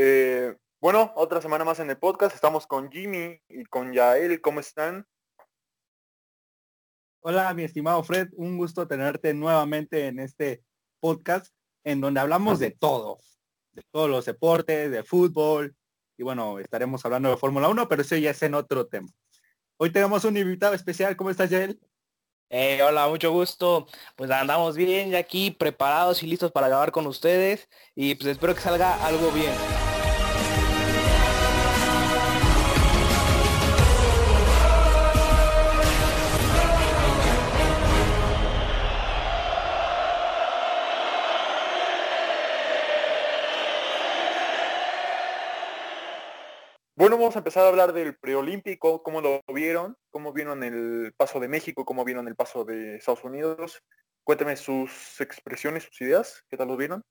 [0.00, 2.32] Eh, bueno, otra semana más en el podcast.
[2.32, 4.40] Estamos con Jimmy y con Yael.
[4.40, 5.04] ¿Cómo están?
[7.18, 8.28] Hola, mi estimado Fred.
[8.36, 10.62] Un gusto tenerte nuevamente en este
[11.00, 13.18] podcast en donde hablamos de todo,
[13.72, 15.74] de todos los deportes, de fútbol.
[16.16, 19.08] Y bueno, estaremos hablando de Fórmula 1, pero eso ya es en otro tema.
[19.78, 21.16] Hoy tenemos un invitado especial.
[21.16, 21.80] ¿Cómo estás, Yael?
[22.50, 23.88] Eh, hola, mucho gusto.
[24.14, 27.68] Pues andamos bien ya aquí, preparados y listos para grabar con ustedes.
[27.96, 29.52] Y pues espero que salga algo bien.
[47.28, 51.46] Vamos a empezar a hablar del preolímpico, cómo lo vieron, cómo vieron el paso de
[51.46, 53.82] México, cómo vieron el paso de Estados Unidos.
[54.24, 57.04] Cuénteme sus expresiones, sus ideas, ¿qué tal lo vieron?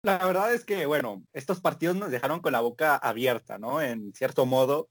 [0.00, 3.82] La verdad es que, bueno, estos partidos nos dejaron con la boca abierta, ¿no?
[3.82, 4.88] En cierto modo.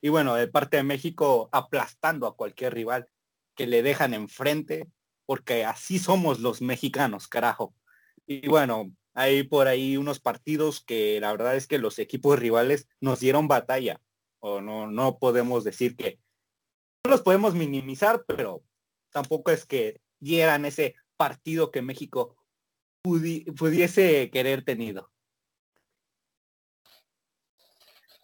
[0.00, 3.08] Y bueno, de parte de México aplastando a cualquier rival
[3.56, 4.88] que le dejan enfrente,
[5.26, 7.74] porque así somos los mexicanos, carajo.
[8.24, 12.88] Y bueno, hay por ahí unos partidos que la verdad es que los equipos rivales
[13.00, 14.00] nos dieron batalla.
[14.38, 16.18] O no, no podemos decir que
[17.04, 18.62] no los podemos minimizar, pero
[19.10, 22.36] tampoco es que dieran ese partido que México
[23.02, 25.10] pudiese querer tenido.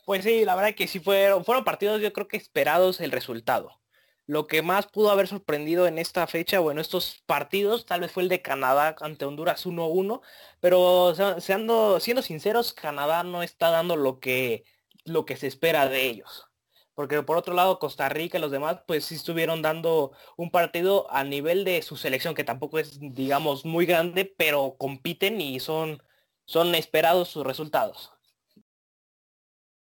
[0.04, 3.80] Pues sí, la verdad que sí fueron, fueron partidos yo creo que esperados el resultado.
[4.26, 8.10] Lo que más pudo haber sorprendido en esta fecha o en estos partidos tal vez
[8.12, 10.20] fue el de Canadá ante Honduras 1-1,
[10.60, 14.64] pero siendo, siendo sinceros, Canadá no está dando lo que,
[15.04, 16.46] lo que se espera de ellos.
[16.94, 21.06] Porque por otro lado, Costa Rica y los demás, pues sí estuvieron dando un partido
[21.10, 26.02] a nivel de su selección, que tampoco es, digamos, muy grande, pero compiten y son,
[26.46, 28.12] son esperados sus resultados.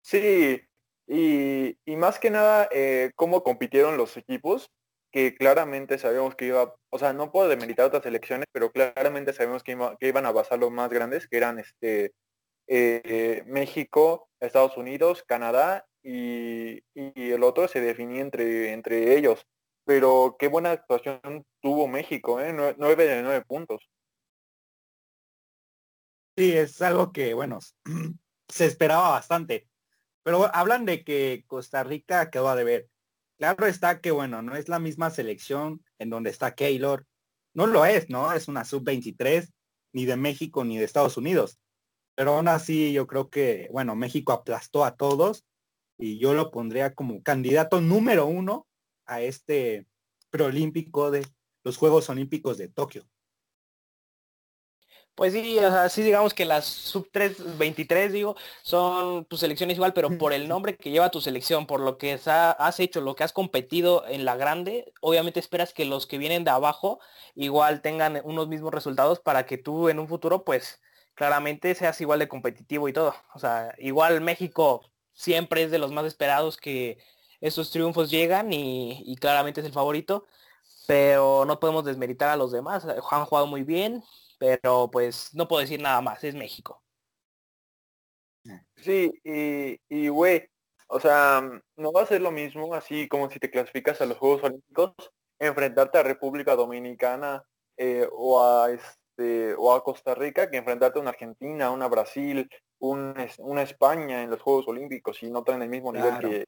[0.01, 0.61] Sí,
[1.07, 4.71] y, más que nada, eh, cómo compitieron los equipos,
[5.11, 9.63] que claramente sabemos que iba, o sea, no puedo demeritar otras elecciones, pero claramente sabemos
[9.63, 12.13] que, iban a basar los más grandes, que eran este
[12.67, 19.45] eh, México, Estados Unidos, Canadá y, el otro se definía entre, entre ellos.
[19.85, 22.53] Pero qué buena actuación tuvo México, ¿eh?
[22.53, 23.89] Nueve de nueve puntos.
[26.37, 27.59] Sí, es algo que, bueno,
[28.49, 29.67] se esperaba bastante.
[30.27, 32.89] Pero hablan de que Costa Rica quedó a deber.
[33.37, 37.07] Claro está que, bueno, no es la misma selección en donde está Keylor.
[37.53, 38.33] No lo es, ¿no?
[38.33, 39.49] Es una sub-23,
[39.93, 41.61] ni de México ni de Estados Unidos.
[42.13, 45.45] Pero aún así yo creo que, bueno, México aplastó a todos
[45.97, 48.67] y yo lo pondría como candidato número uno
[49.05, 49.87] a este
[50.29, 51.25] preolímpico de
[51.63, 53.07] los Juegos Olímpicos de Tokio.
[55.17, 59.75] Pues sí, o sea, sí digamos que las sub 3, 23, digo, son tus selecciones
[59.75, 63.15] igual, pero por el nombre que lleva tu selección, por lo que has hecho, lo
[63.15, 66.99] que has competido en la grande, obviamente esperas que los que vienen de abajo
[67.33, 70.81] igual tengan unos mismos resultados para que tú en un futuro, pues
[71.15, 73.15] claramente seas igual de competitivo y todo.
[73.33, 74.83] O sea, igual México
[75.13, 76.99] siempre es de los más esperados que
[77.41, 80.27] esos triunfos llegan y, y claramente es el favorito,
[80.85, 82.85] pero no podemos desmeritar a los demás.
[82.85, 84.03] Han jugado muy bien,
[84.37, 86.83] pero pues no puedo decir nada más, es México.
[88.75, 89.11] Sí,
[89.89, 90.49] y, güey,
[90.87, 91.41] o sea,
[91.75, 94.93] no va a ser lo mismo así como si te clasificas a los Juegos Olímpicos,
[95.39, 97.43] enfrentarte a República Dominicana
[97.75, 102.49] eh, o a este o a Costa Rica que enfrentarte a una Argentina, una Brasil,
[102.79, 106.45] un, una España en los Juegos Olímpicos y no traen el mismo nivel que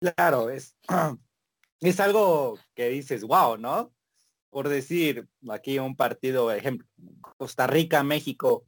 [0.00, 0.76] Claro, es,
[1.80, 3.92] es algo que dices, wow, ¿no?
[4.54, 6.86] Por decir aquí un partido, ejemplo,
[7.38, 8.64] Costa Rica, México,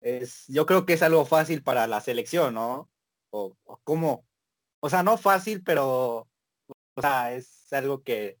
[0.00, 2.88] es, yo creo que es algo fácil para la selección, ¿no?
[3.28, 3.54] O,
[3.84, 4.26] como,
[4.80, 6.26] o sea, no fácil, pero
[6.94, 8.38] o sea, es algo que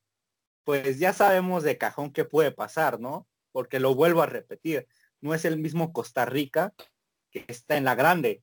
[0.64, 3.28] pues ya sabemos de cajón que puede pasar, ¿no?
[3.52, 4.88] Porque lo vuelvo a repetir,
[5.20, 6.72] no es el mismo Costa Rica
[7.30, 8.42] que está en la grande.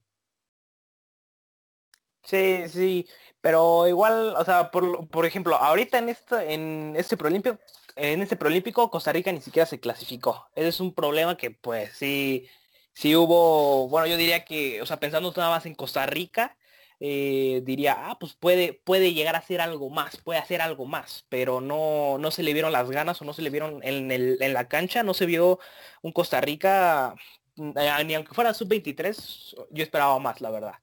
[2.21, 3.07] Sí, sí,
[3.41, 7.59] pero igual, o sea, por, por ejemplo, ahorita en esta, en este Prolimpio,
[7.97, 10.49] en este Prolímpico Costa Rica ni siquiera se clasificó.
[10.55, 12.47] Ese es un problema que pues sí,
[12.93, 16.57] sí hubo, bueno, yo diría que, o sea, pensando nada más en Costa Rica,
[16.99, 21.25] eh, diría, ah, pues puede, puede llegar a hacer algo más, puede hacer algo más,
[21.29, 24.37] pero no, no se le vieron las ganas o no se le vieron en, el,
[24.41, 25.59] en la cancha, no se vio
[26.01, 27.15] un Costa Rica,
[27.55, 27.73] mm,
[28.05, 30.73] ni aunque fuera sub-23, yo esperaba más, la verdad.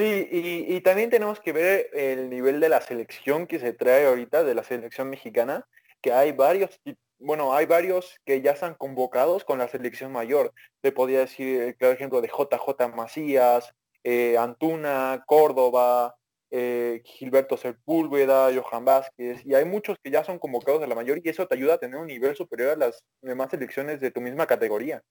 [0.00, 0.26] Sí,
[0.66, 4.54] y, también tenemos que ver el nivel de la selección que se trae ahorita, de
[4.54, 5.66] la selección mexicana,
[6.00, 6.80] que hay varios,
[7.18, 10.54] bueno, hay varios que ya están convocados con la selección mayor.
[10.80, 16.16] Te podría decir el claro ejemplo de JJ Macías, eh, Antuna, Córdoba,
[16.50, 21.20] eh, Gilberto Sepúlveda, Johan Vázquez, y hay muchos que ya son convocados a la mayor
[21.22, 24.22] y eso te ayuda a tener un nivel superior a las demás selecciones de tu
[24.22, 25.02] misma categoría.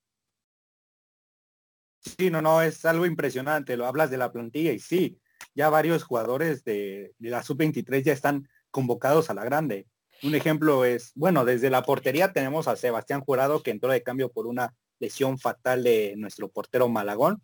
[2.18, 3.78] Sí, no, no, es algo impresionante.
[3.78, 5.20] Lo hablas de la plantilla y sí,
[5.56, 9.88] ya varios jugadores de, la sub-23 ya están convocados a la grande.
[10.24, 14.32] Un ejemplo es, bueno, desde la portería tenemos a Sebastián Jurado que entró de cambio
[14.32, 17.42] por una lesión fatal de nuestro portero Malagón.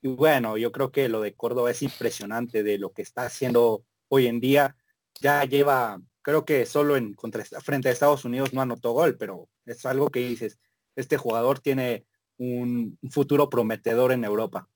[0.00, 3.84] Y bueno, yo creo que lo de Córdoba es impresionante de lo que está haciendo
[4.08, 4.76] hoy en día.
[5.20, 9.48] Ya lleva, creo que solo en contra, frente a Estados Unidos no anotó gol, pero
[9.66, 10.58] es algo que dices,
[10.94, 12.06] este jugador tiene
[12.38, 14.68] un futuro prometedor en Europa,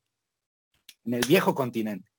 [1.05, 2.11] en el viejo continente.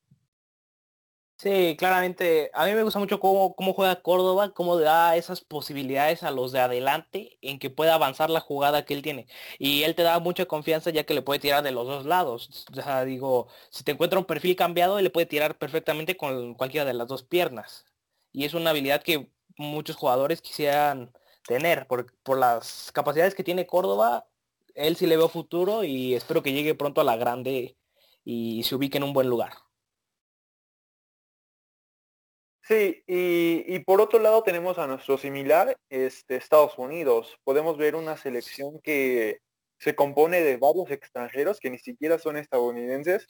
[1.41, 2.51] Sí, claramente.
[2.53, 6.51] A mí me gusta mucho cómo, cómo juega Córdoba, cómo da esas posibilidades a los
[6.51, 9.25] de adelante en que pueda avanzar la jugada que él tiene.
[9.57, 12.67] Y él te da mucha confianza ya que le puede tirar de los dos lados.
[12.71, 16.53] O sea, digo, si te encuentra un perfil cambiado, él le puede tirar perfectamente con
[16.53, 17.85] cualquiera de las dos piernas.
[18.31, 21.11] Y es una habilidad que muchos jugadores quisieran
[21.47, 21.87] tener.
[21.87, 24.27] Por, por las capacidades que tiene Córdoba,
[24.75, 27.77] él sí le veo futuro y espero que llegue pronto a la grande
[28.23, 29.53] y se ubique en un buen lugar.
[32.63, 37.37] Sí, y, por otro lado tenemos a nuestro similar, este, Estados Unidos.
[37.43, 39.39] Podemos ver una selección que
[39.77, 43.27] se compone de varios extranjeros que ni siquiera son estadounidenses.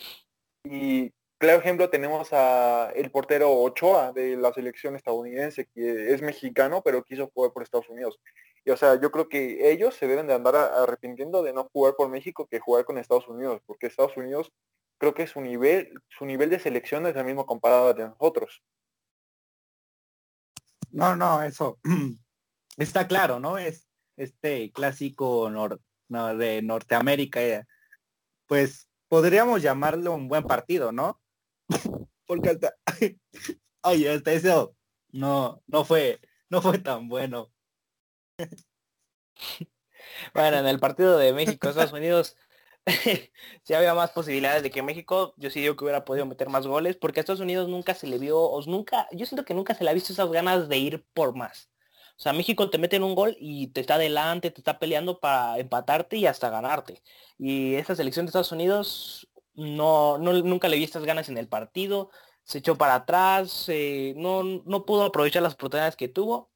[0.63, 6.81] Y claro ejemplo tenemos a el portero Ochoa de la selección estadounidense, que es mexicano,
[6.83, 8.19] pero quiso jugar por Estados Unidos.
[8.63, 11.95] Y o sea, yo creo que ellos se deben de andar arrepintiendo de no jugar
[11.95, 14.51] por México que jugar con Estados Unidos, porque Estados Unidos
[14.99, 18.61] creo que su nivel, su nivel de selección es el mismo comparado de nosotros.
[20.91, 21.79] No, no, eso
[22.77, 23.57] está claro, ¿no?
[23.57, 23.87] Es
[24.17, 25.49] este clásico
[26.09, 27.65] de Norteamérica, eh,
[28.45, 31.19] pues podríamos llamarlo un buen partido, ¿no?
[32.27, 32.75] Porque hasta,
[33.83, 34.75] oye, hasta eso
[35.11, 36.19] no, no fue,
[36.49, 37.51] no fue tan bueno.
[40.33, 42.35] Bueno, en el partido de México, Estados Unidos,
[43.63, 46.67] si había más posibilidades de que México, yo sí digo que hubiera podido meter más
[46.67, 49.75] goles, porque a Estados Unidos nunca se le vio, o nunca, yo siento que nunca
[49.75, 51.69] se le ha visto esas ganas de ir por más.
[52.17, 55.19] O sea, México te mete en un gol y te está adelante, te está peleando
[55.19, 57.01] para empatarte y hasta ganarte.
[57.37, 62.11] Y esa selección de Estados Unidos no, nunca le vi estas ganas en el partido,
[62.43, 66.50] se echó para atrás, eh, no, no pudo aprovechar las oportunidades que tuvo.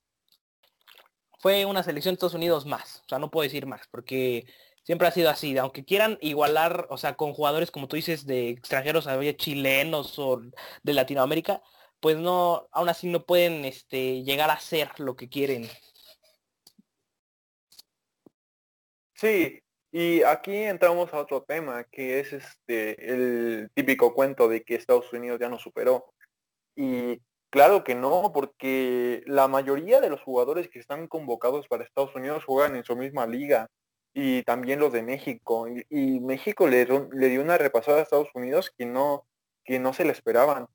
[1.40, 4.46] Fue una selección de Estados Unidos más, o sea, no puedo decir más, porque
[4.84, 8.50] siempre ha sido así, aunque quieran igualar, o sea, con jugadores como tú dices de
[8.50, 10.42] extranjeros, chilenos o
[10.84, 11.62] de Latinoamérica,
[12.00, 15.68] pues no, aún así no pueden este, llegar a ser lo que quieren.
[19.16, 19.60] Sí,
[19.92, 25.12] y aquí entramos a otro tema, que es este el típico cuento de que Estados
[25.14, 26.14] Unidos ya no superó.
[26.76, 27.22] Y
[27.56, 32.44] claro que no, porque la mayoría de los jugadores que están convocados para Estados Unidos
[32.44, 33.70] juegan en su misma liga
[34.14, 35.66] y también los de México.
[35.90, 39.26] Y, México le, dio una repasada a Estados Unidos que no,
[39.64, 40.68] que no se le esperaban.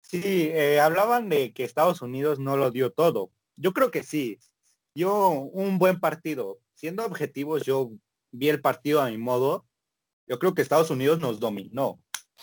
[0.00, 3.30] Sí, eh, hablaban de que Estados Unidos no lo dio todo.
[3.54, 4.40] Yo creo que sí.
[4.92, 6.58] Yo un buen partido.
[6.74, 7.92] Siendo objetivos, yo
[8.32, 9.66] vi el partido a mi modo.
[10.26, 12.00] Yo creo que Estados Unidos nos dominó.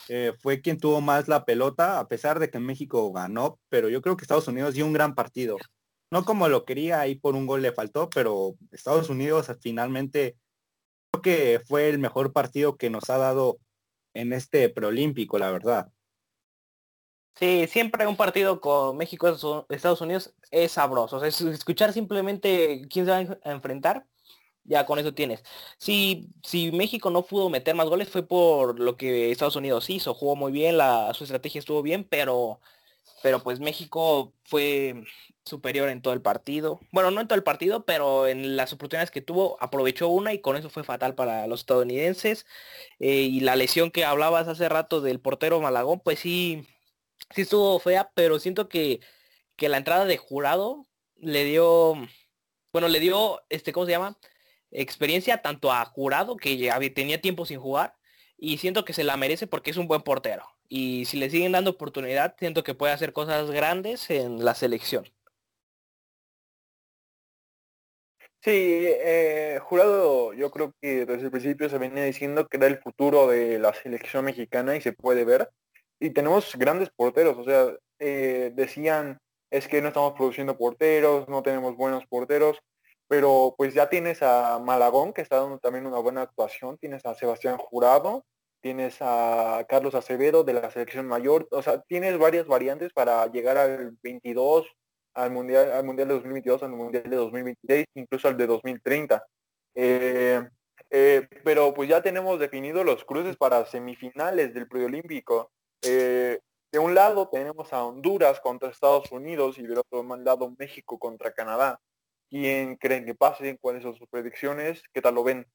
[0.08, 4.01] Eh, fue quien tuvo más la pelota, a pesar de que México ganó, pero yo
[4.01, 5.58] creo que Estados Unidos dio un gran partido
[6.12, 10.38] no como lo quería, ahí por un gol le faltó, pero Estados Unidos finalmente
[11.12, 13.60] creo que fue el mejor partido que nos ha dado
[14.13, 15.91] en este preolímpico, la verdad.
[17.36, 19.29] Sí, siempre un partido con México
[19.70, 21.18] Estados Unidos es sabroso.
[21.18, 24.06] O sea, escuchar simplemente quién se va a enfrentar,
[24.70, 25.44] ya con eso tienes.
[25.78, 30.14] Si, si México no pudo meter más goles fue por lo que Estados Unidos hizo.
[30.14, 32.62] Jugó muy bien, la, su estrategia estuvo bien, pero
[33.22, 35.04] pero pues México fue
[35.46, 36.80] superior en todo el partido.
[36.92, 40.40] Bueno, no en todo el partido, pero en las oportunidades que tuvo aprovechó una y
[40.42, 42.46] con eso fue fatal para los estadounidenses.
[43.00, 46.68] Eh, y la lesión que hablabas hace rato del portero Malagón, pues sí,
[47.36, 49.02] sí estuvo fea, pero siento que,
[49.56, 50.86] que la entrada de jurado
[51.18, 51.96] le dio,
[52.72, 54.18] bueno, le dio, este, ¿cómo se llama?
[54.72, 57.96] Experiencia tanto a jurado, que tenía tiempo sin jugar,
[58.38, 60.44] y siento que se la merece porque es un buen portero.
[60.70, 65.06] Y si le siguen dando oportunidad, siento que puede hacer cosas grandes en la selección.
[68.42, 72.78] Sí, eh, Jurado, yo creo que desde el principio se venía diciendo que era el
[72.78, 75.50] futuro de la selección mexicana y se puede ver.
[76.00, 79.20] Y tenemos grandes porteros, o sea, eh, decían
[79.52, 82.60] es que no estamos produciendo porteros, no tenemos buenos porteros,
[83.10, 87.16] pero pues ya tienes a Malagón, que está dando también una buena actuación, tienes a
[87.16, 88.24] Sebastián Jurado,
[88.62, 93.58] tienes a Carlos Acevedo de la selección mayor, o sea, tienes varias variantes para llegar
[93.58, 94.68] al 22,
[95.16, 99.25] al Mundial, al mundial de 2022, al Mundial de 2026, incluso al de 2030.
[99.74, 100.48] Eh,
[100.92, 105.51] eh, pero pues ya tenemos definidos los cruces para semifinales del preolímpico.
[105.82, 106.39] Eh,
[106.72, 111.34] de un lado tenemos a Honduras contra Estados Unidos y del otro lado México contra
[111.34, 111.80] Canadá.
[112.30, 113.58] ¿Quién creen que pase?
[113.60, 114.84] ¿Cuáles son sus predicciones?
[114.94, 115.48] ¿Qué tal lo ven?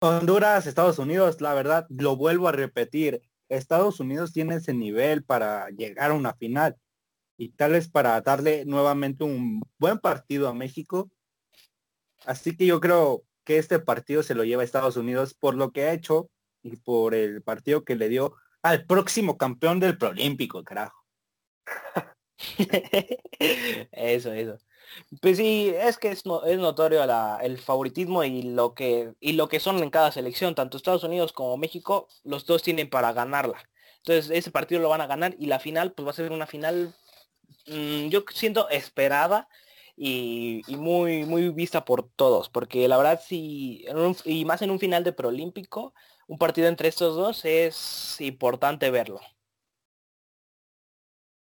[0.00, 3.22] Honduras, Estados Unidos, la verdad, lo vuelvo a repetir.
[3.48, 6.76] Estados Unidos tiene ese nivel para llegar a una final
[7.36, 11.10] y tal vez para darle nuevamente un buen partido a México.
[12.26, 15.72] Así que yo creo que este partido se lo lleva a Estados Unidos por lo
[15.72, 16.30] que ha hecho
[16.62, 21.04] y por el partido que le dio al próximo campeón del Proolímpico, carajo.
[23.92, 24.58] eso, eso.
[25.20, 27.02] Pues sí, es que es, es notorio
[27.42, 31.32] el favoritismo y lo que y lo que son en cada selección, tanto Estados Unidos
[31.32, 33.58] como México, los dos tienen para ganarla.
[33.98, 36.46] Entonces ese partido lo van a ganar y la final pues va a ser una
[36.46, 36.94] final,
[37.66, 39.48] mm, yo siento esperada
[39.96, 43.84] y, muy muy vista por todos, porque la verdad sí,
[44.24, 45.94] y más en un final de Proolímpico,
[46.26, 49.20] un partido entre estos dos es importante verlo.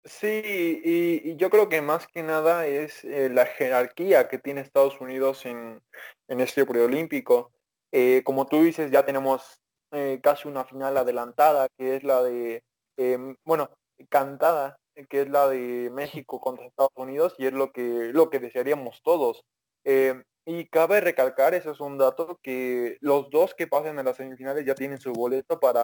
[0.05, 4.99] Sí, y, yo creo que más que nada es eh, la jerarquía que tiene Estados
[4.99, 5.81] Unidos en,
[6.27, 7.53] este preolímpico.
[7.91, 12.63] Eh, como tú dices, ya tenemos eh, casi una final adelantada, que es la de,
[12.97, 13.69] em, bueno,
[14.09, 14.77] cantada,
[15.09, 19.01] que es la de México contra Estados Unidos, y es lo que, lo que desearíamos
[19.03, 19.45] todos.
[19.85, 24.17] Em, y cabe recalcar, eso es un dato, que los dos que pasen a las
[24.17, 25.83] semifinales ya tienen su boleto para,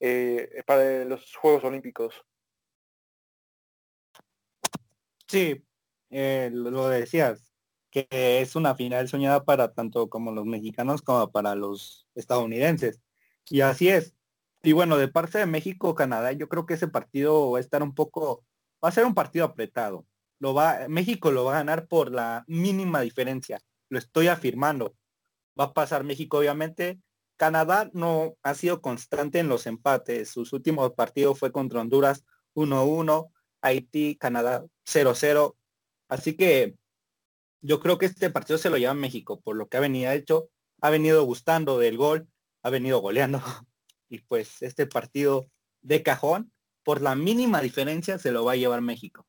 [0.00, 2.24] eh, para los Juegos Olímpicos.
[5.28, 5.62] Sí,
[6.10, 7.52] eh, lo decías,
[7.90, 13.00] que es una final soñada para tanto como los mexicanos como para los estadounidenses.
[13.50, 14.14] Y así es.
[14.62, 17.82] Y bueno, de parte de México, Canadá, yo creo que ese partido va a estar
[17.82, 18.44] un poco,
[18.84, 20.06] va a ser un partido apretado.
[20.40, 24.96] Lo va, México lo va a ganar por la mínima diferencia lo estoy afirmando.
[25.58, 27.00] Va a pasar México, obviamente.
[27.36, 30.30] Canadá no ha sido constante en los empates.
[30.30, 33.30] Sus últimos partidos fue contra Honduras 1-1,
[33.62, 35.56] Haití, Canadá 0-0.
[36.08, 36.76] Así que
[37.60, 40.50] yo creo que este partido se lo lleva México por lo que ha venido hecho.
[40.80, 42.28] Ha venido gustando del gol,
[42.62, 43.40] ha venido goleando.
[44.10, 45.50] Y pues este partido
[45.82, 46.50] de cajón,
[46.82, 49.26] por la mínima diferencia, se lo va a llevar México.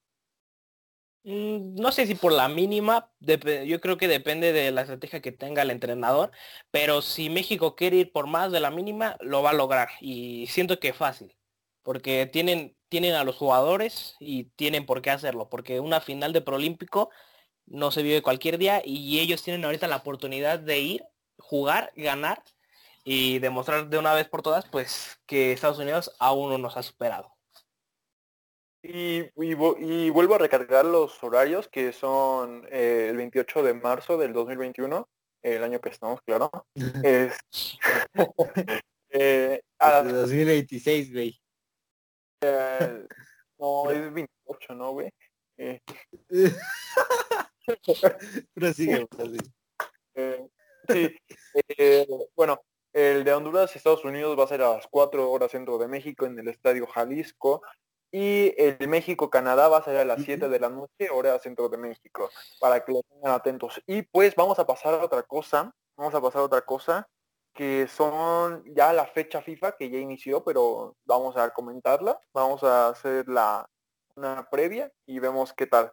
[1.23, 5.33] Mm, no sé si por la mínima, yo creo que depende de la estrategia que
[5.33, 6.31] tenga el entrenador,
[6.71, 10.47] pero si México quiere ir por más de la mínima, lo va a lograr y
[10.47, 11.35] siento que es fácil,
[11.83, 16.41] porque tienen, tienen a los jugadores y tienen por qué hacerlo, porque una final de
[16.41, 17.09] Prolímpico
[17.67, 21.03] no se vive cualquier día y ellos tienen ahorita la oportunidad de ir,
[21.37, 22.43] jugar, ganar
[23.03, 26.83] y demostrar de una vez por todas pues que Estados Unidos aún no nos ha
[26.83, 27.31] superado.
[28.81, 34.31] Y, y, vuelvo a recargar los horarios que son eh, el 28 de marzo del
[34.31, 35.09] 2021,
[35.41, 36.49] el año que estamos, claro.
[37.03, 37.37] es,
[39.09, 41.41] eh, a 2026, güey.
[42.41, 43.07] Eh,
[43.57, 45.11] no, es 28, ¿no, güey?
[45.57, 45.81] Eh.
[48.73, 49.07] Sigue,
[50.15, 50.49] eh,
[50.87, 51.15] sí,
[52.35, 52.61] bueno,
[52.93, 56.25] el de Honduras, Estados Unidos va a ser a las 4 horas centro de México
[56.25, 57.61] en el Estadio Jalisco.
[58.11, 61.77] Y el México-Canadá va a ser a las 7 de la noche, hora centro de
[61.77, 63.79] México, para que lo tengan atentos.
[63.85, 67.07] Y pues vamos a pasar a otra cosa, vamos a pasar a otra cosa,
[67.59, 72.87] que son ya la fecha FIFA que ya inició, pero vamos a comentarla, vamos a
[72.87, 73.69] hacer la
[74.15, 75.91] una previa y vemos qué tal.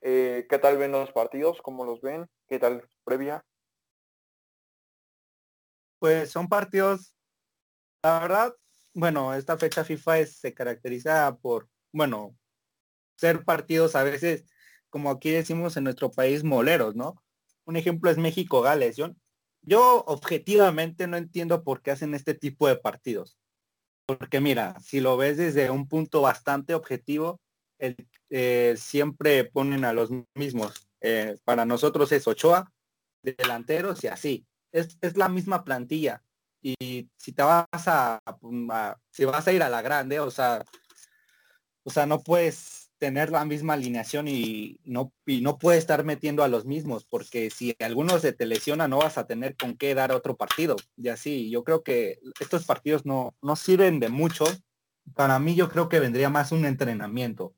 [0.00, 1.62] Eh, ¿Qué tal ven los partidos?
[1.62, 2.28] ¿Cómo los ven?
[2.48, 3.44] ¿Qué tal previa?
[6.00, 7.14] Pues son partidos,
[8.02, 8.56] la verdad,
[8.92, 12.36] bueno, esta fecha FIFA se caracteriza por, bueno,
[13.16, 14.50] ser partidos a veces,
[14.90, 17.22] como aquí decimos en nuestro país, moleros, ¿no?
[17.66, 18.96] Un ejemplo es México-Gales.
[18.96, 19.14] Yo,
[19.66, 23.38] yo objetivamente no entiendo por qué hacen este tipo de partidos.
[24.06, 27.40] Porque mira, si lo ves desde un punto bastante objetivo,
[27.78, 30.88] eh, siempre ponen a los mismos.
[31.00, 32.72] Eh, para nosotros es Ochoa,
[33.22, 34.46] delanteros y así.
[34.72, 36.22] Es, es la misma plantilla
[36.64, 38.18] y si te vas a,
[39.10, 40.64] si vas a ir a la grande, o sea,
[41.84, 46.42] o sea, no puedes tener la misma alineación y no, y no puedes estar metiendo
[46.42, 49.94] a los mismos, porque si alguno se te lesiona no vas a tener con qué
[49.94, 50.76] dar otro partido.
[50.96, 54.44] Y así, yo creo que estos partidos no, no sirven de mucho.
[55.14, 57.54] Para mí yo creo que vendría más un entrenamiento.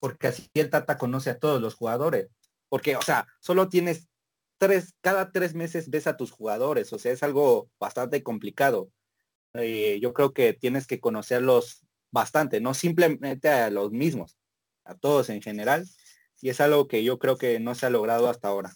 [0.00, 2.28] porque así el Tata conoce a todos los jugadores.
[2.68, 4.08] Porque, o sea, solo tienes
[4.58, 8.90] tres, cada tres meses ves a tus jugadores, o sea, es algo bastante complicado.
[9.54, 14.37] Eh, yo creo que tienes que conocerlos bastante, no simplemente a los mismos,
[14.88, 15.86] a todos en general,
[16.40, 18.72] y es algo que yo creo que no se ha logrado hasta ahora.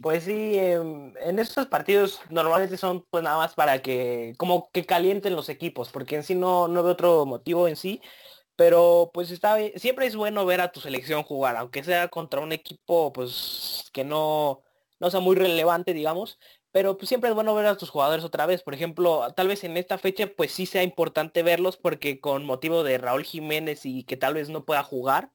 [0.00, 4.84] Pues sí, em, en estos partidos normalmente son pues nada más para que como que
[4.84, 8.00] calienten los equipos, porque en sí no, no veo otro motivo en sí,
[8.56, 12.52] pero pues está siempre es bueno ver a tu selección jugar, aunque sea contra un
[12.52, 14.62] equipo pues que no,
[15.00, 16.38] no sea muy relevante, digamos,
[16.72, 18.62] pero pues, siempre es bueno ver a tus jugadores otra vez.
[18.62, 22.82] Por ejemplo, tal vez en esta fecha pues sí sea importante verlos porque con motivo
[22.82, 25.30] de Raúl Jiménez y que tal vez no pueda jugar,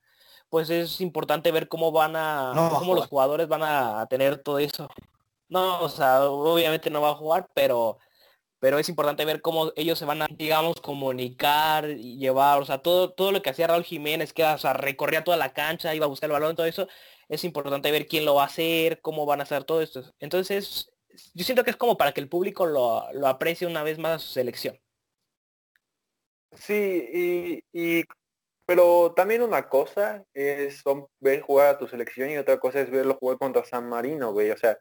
[0.50, 4.89] pues es importante ver cómo van a, cómo los jugadores van a tener todo eso.
[5.50, 7.98] No, o sea, obviamente no va a jugar, pero
[8.60, 12.79] pero es importante ver cómo ellos se van a, digamos, comunicar y llevar, o sea,
[12.79, 16.06] todo, todo lo que hacía Raúl Jiménez, que o sea, recorría toda la cancha, iba
[16.06, 16.88] a buscar el balón, todo eso,
[17.29, 20.03] es importante ver quién lo va a hacer, cómo van a hacer todo esto.
[20.20, 20.91] Entonces,
[21.34, 24.16] yo siento que es como para que el público lo, lo aprecie una vez más
[24.16, 24.80] a su selección.
[26.54, 28.04] Sí, y,
[28.66, 30.84] pero también una cosa es
[31.20, 34.52] ver jugar a tu selección y otra cosa es verlo jugar contra San Marino, güey.
[34.52, 34.78] O sea,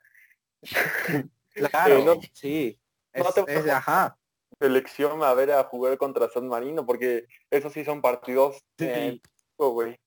[1.50, 2.78] claro, sí.
[3.14, 4.18] no te ajá.
[4.58, 9.20] selección a ver a jugar contra San Marino porque esos sí son partidos sí.
[9.58, 9.98] güey.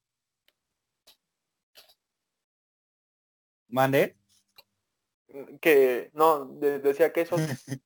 [3.68, 4.19] ¿Mande?
[5.62, 7.40] Que no decía que esos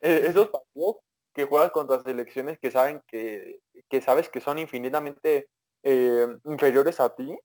[0.00, 0.96] e, esos partidos
[1.32, 5.48] que juegas contra selecciones que saben que, que sabes que son infinitamente
[5.82, 7.36] eh, inferiores a ti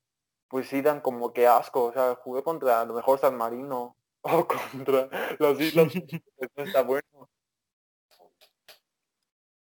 [0.48, 3.96] pues sí dan como que asco o sea jugué contra a lo mejor San Marino
[4.22, 5.08] o contra
[5.38, 5.92] las islas
[6.56, 7.28] no está bueno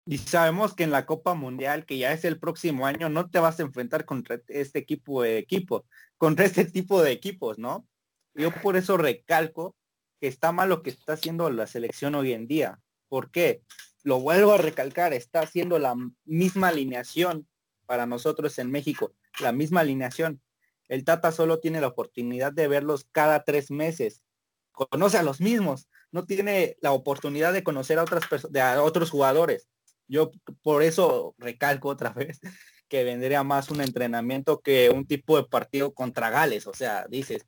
[0.07, 3.39] y sabemos que en la Copa Mundial, que ya es el próximo año, no te
[3.39, 5.85] vas a enfrentar contra este equipo de equipo,
[6.19, 7.87] contra este tipo de equipos, ¿no?
[8.35, 9.75] Yo por eso recalco
[10.19, 12.79] que está mal lo que está haciendo la selección hoy en día.
[13.07, 13.61] ¿Por qué?
[14.03, 17.47] Lo vuelvo a recalcar, está haciendo la misma alineación
[17.85, 20.41] para nosotros en México, la misma alineación.
[20.87, 24.23] El Tata solo tiene la oportunidad de verlos cada tres meses.
[24.71, 29.09] Conoce a los mismos, no tiene la oportunidad de conocer a otras de a otros
[29.09, 29.69] jugadores.
[30.07, 30.31] Yo
[30.61, 32.39] por eso recalco otra vez
[32.87, 36.67] que vendría más un entrenamiento que un tipo de partido contra Gales.
[36.67, 37.45] O sea, dices,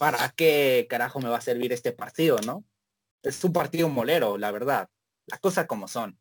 [0.00, 2.64] ¿para qué carajo me va a servir este partido, no?
[3.22, 4.88] Es un partido molero, la verdad.
[5.26, 6.18] Las cosas como son.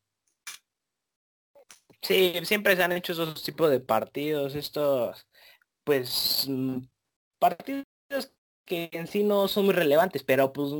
[2.01, 5.25] Sí, siempre se han hecho esos tipos de partidos, estos,
[5.85, 6.79] pues, mm,
[7.39, 7.85] partidos
[8.65, 10.73] que en sí no son muy relevantes, pero pues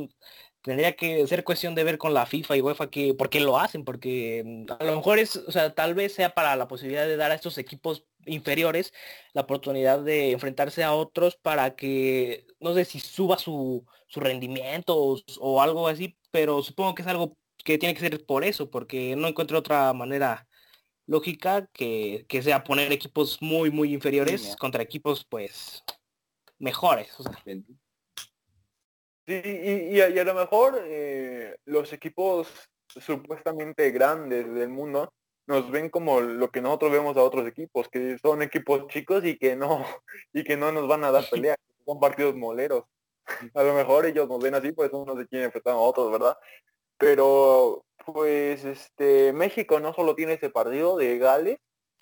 [0.62, 3.58] tendría que ser cuestión de ver con la FIFA y UEFA que por qué lo
[3.58, 7.06] hacen, porque mm, a lo mejor es, o sea, tal vez sea para la posibilidad
[7.06, 8.92] de dar a estos equipos inferiores
[9.32, 15.16] la oportunidad de enfrentarse a otros para que, no sé si suba su, su rendimiento
[15.38, 19.16] o, algo así, pero supongo que es algo que tiene que ser por eso, porque
[19.16, 20.46] no encuentro otra manera
[21.06, 25.82] lógica que, que sea poner equipos muy, muy inferiores contra equipos, pues,
[26.58, 27.18] mejores.
[27.18, 27.42] O sea.
[29.30, 32.48] Sí, y, a, lo mejor eh, los equipos
[32.88, 35.12] supuestamente grandes del mundo
[35.46, 39.38] nos ven como lo que nosotros vemos a otros equipos, que son equipos chicos y
[39.38, 39.84] que no,
[40.32, 41.54] y que no nos van a dar pelea,
[41.86, 42.86] son partidos moleros.
[43.54, 46.36] A lo mejor ellos nos ven así, pues uno se quiere enfrentar a otros, ¿verdad?
[46.98, 51.58] Pero pues este México no solo tiene ese partido de Gales,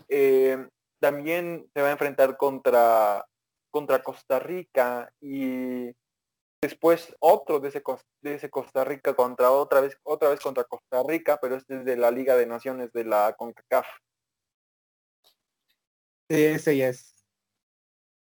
[0.08, 0.66] eh,
[0.98, 3.26] también se va a enfrentar contra
[3.70, 5.94] contra Costa Rica y
[6.60, 7.82] después otro de ese,
[8.22, 11.84] de ese Costa Rica contra otra vez, otra vez contra Costa Rica, pero este es
[11.84, 13.86] de la Liga de Naciones de la CONCACAF.
[16.28, 17.14] Ese ya es.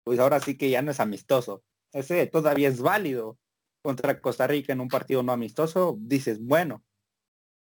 [0.04, 1.62] Pues ahora sí que ya no es amistoso.
[1.92, 3.38] Ese todavía es válido.
[3.82, 6.84] Contra Costa Rica en un partido no amistoso, dices, bueno.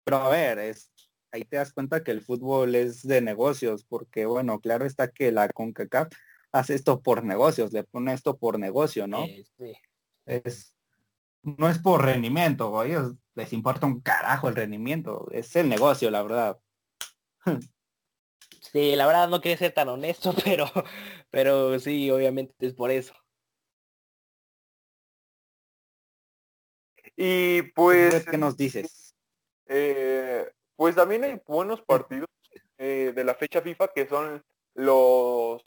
[0.05, 0.90] Pero a ver, es,
[1.31, 5.31] ahí te das cuenta que el fútbol es de negocios, porque bueno, claro está que
[5.31, 6.09] la CONCACAF
[6.51, 9.27] hace esto por negocios, le pone esto por negocio, ¿no?
[9.27, 9.77] sí
[10.28, 10.76] es,
[11.42, 16.10] no es por rendimiento, a ellos les importa un carajo el rendimiento, es el negocio,
[16.10, 16.58] la verdad.
[18.72, 20.66] Sí, la verdad no quiere ser tan honesto, pero,
[21.30, 23.14] pero sí, obviamente es por eso.
[27.16, 28.26] Y pues...
[28.26, 29.14] ¿Qué nos dices?
[29.66, 32.28] Eh, pues también hay buenos partidos
[32.76, 35.62] eh, de la fecha FIFA que son los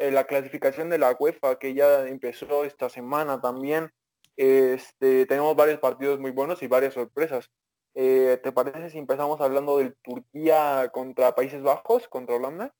[0.00, 3.92] eh, la clasificación de la UEFA que ya empezó esta semana también.
[4.34, 7.50] Este, tenemos varios partidos muy buenos y varias sorpresas.
[7.94, 12.74] Eh, ¿Te parece si empezamos hablando del Turquía contra Países Bajos, contra Holanda?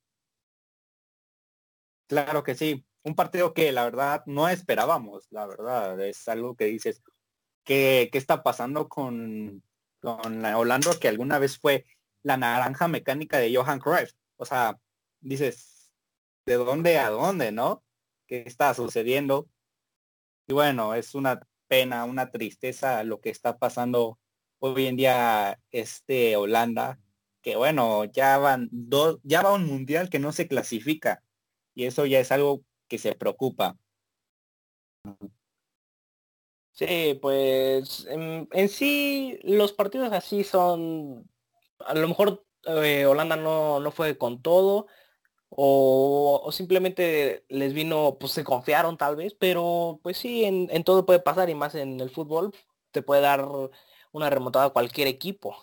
[2.07, 2.87] Claro que sí.
[3.03, 6.01] Un partido que la verdad no esperábamos, la verdad.
[6.01, 7.03] Es algo que dices,
[7.65, 9.63] ¿qué, qué está pasando con,
[10.01, 11.85] con la Holanda que alguna vez fue
[12.23, 14.13] la naranja mecánica de Johan Cruyff?
[14.39, 14.79] O sea,
[15.21, 15.70] dices,
[16.47, 17.85] ¿de dónde a dónde, no?
[18.27, 19.49] ¿Qué está sucediendo?
[20.49, 24.19] Y bueno, es una pena, una tristeza lo que está pasando
[24.59, 26.99] hoy en día este Holanda,
[27.43, 31.23] que bueno, ya van dos, ya va un mundial que no se clasifica
[31.75, 33.77] y eso ya es algo que se preocupa.
[36.73, 41.29] Sí, pues en, sí los partidos así son,
[41.79, 44.87] a lo mejor eh, Holanda no, no fue con todo
[45.51, 51.05] o, simplemente les vino, pues se confiaron tal vez, pero pues sí, en, en todo
[51.05, 52.55] puede pasar y más en el fútbol
[52.93, 53.47] te puede dar
[54.13, 55.57] una remontada a cualquier equipo.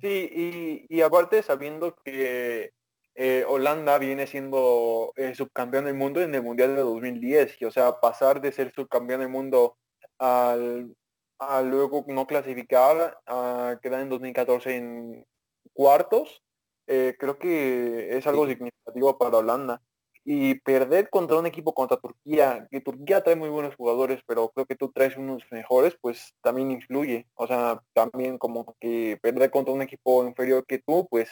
[0.00, 2.72] Sí, y, y aparte sabiendo que
[3.20, 7.70] eh, Holanda viene siendo eh, subcampeón del mundo en el Mundial de 2010, y o
[7.72, 9.76] sea, pasar de ser subcampeón del mundo
[10.18, 10.94] al,
[11.40, 15.26] a luego no clasificar, a quedar en 2014 en
[15.72, 16.44] cuartos,
[16.88, 19.82] eh, creo que es algo significativo para Holanda.
[20.24, 24.66] Y perder contra un equipo contra Turquía, que Turquía trae muy buenos jugadores, pero creo
[24.66, 27.26] que tú traes unos mejores, pues también influye.
[27.34, 31.30] O sea, también como que perder contra un equipo inferior que tú, pues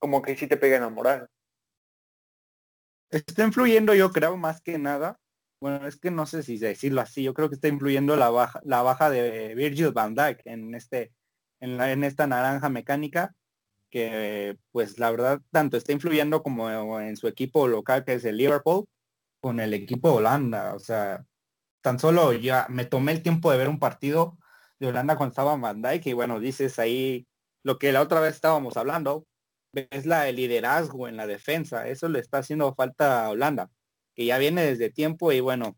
[0.00, 1.28] como que sí te pega en la moral.
[3.10, 5.20] Está influyendo, yo creo, más que nada.
[5.60, 7.22] Bueno, es que no sé si decirlo así.
[7.22, 11.12] Yo creo que está influyendo la baja, la baja de Virgil van Dijk en este,
[11.60, 13.32] en, la, en esta naranja mecánica,
[13.92, 18.38] que pues la verdad tanto está influyendo como en su equipo local que es el
[18.38, 18.86] Liverpool,
[19.40, 20.74] con el equipo de Holanda.
[20.74, 21.24] O sea,
[21.82, 24.38] tan solo ya me tomé el tiempo de ver un partido
[24.80, 27.28] de Holanda cuando estaba Van Dijk y bueno, dices ahí
[27.62, 29.26] lo que la otra vez estábamos hablando,
[29.74, 31.86] es la el liderazgo en la defensa.
[31.88, 33.70] Eso le está haciendo falta a Holanda,
[34.14, 35.76] que ya viene desde tiempo y bueno,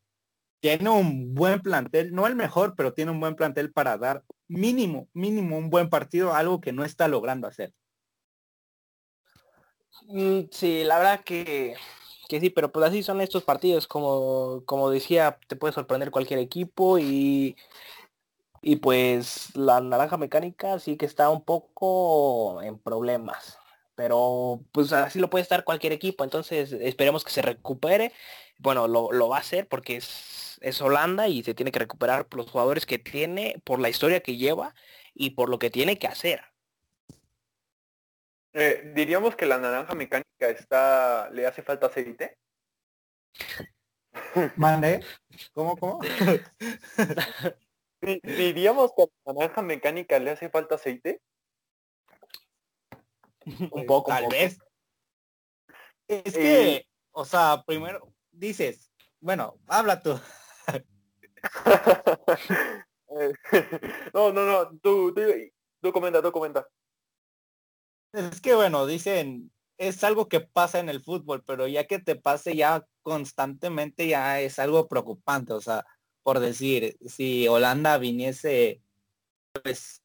[0.61, 5.09] tiene un buen plantel, no el mejor, pero tiene un buen plantel para dar mínimo,
[5.13, 7.75] mínimo un buen partido, algo que no está logrando hacer.
[10.05, 11.75] Mm, sí, la verdad que,
[12.29, 16.41] que sí, pero pues así son estos partidos, como, como decía, te puede sorprender cualquier
[16.41, 17.57] equipo y,
[18.63, 23.59] y pues la naranja mecánica sí que está un poco en problemas
[23.95, 28.13] pero pues así lo puede estar cualquier equipo, entonces esperemos que se recupere.
[28.59, 32.39] Bueno, lo, va a hacer porque es, es, Holanda y se tiene que recuperar por
[32.41, 34.75] los jugadores que tiene, por la historia que lleva
[35.15, 36.43] y por lo que tiene que hacer.
[38.55, 42.39] Eh, diríamos que la naranja mecánica está, le hace falta aceite.
[44.57, 45.05] Mande,
[45.53, 46.01] ¿cómo, cómo?
[48.23, 51.21] diríamos que a la naranja mecánica le hace falta aceite.
[53.45, 54.59] un poco, tal vez.
[56.07, 58.91] Es que, o sea, primero dices,
[59.21, 60.19] bueno, habla tú.
[64.15, 65.15] no, no, no, tú,
[65.81, 66.67] tú, comenta, tú comenta.
[68.15, 72.15] Es que bueno, dicen, es algo que pasa en el fútbol, pero ya que te
[72.15, 75.53] pase ya constantemente ya es algo preocupante.
[75.53, 75.85] O sea,
[76.23, 78.81] por decir, si Holanda viniese
[79.53, 80.03] pues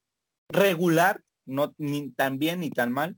[0.49, 3.15] regular, no ni tan bien ni tan mal,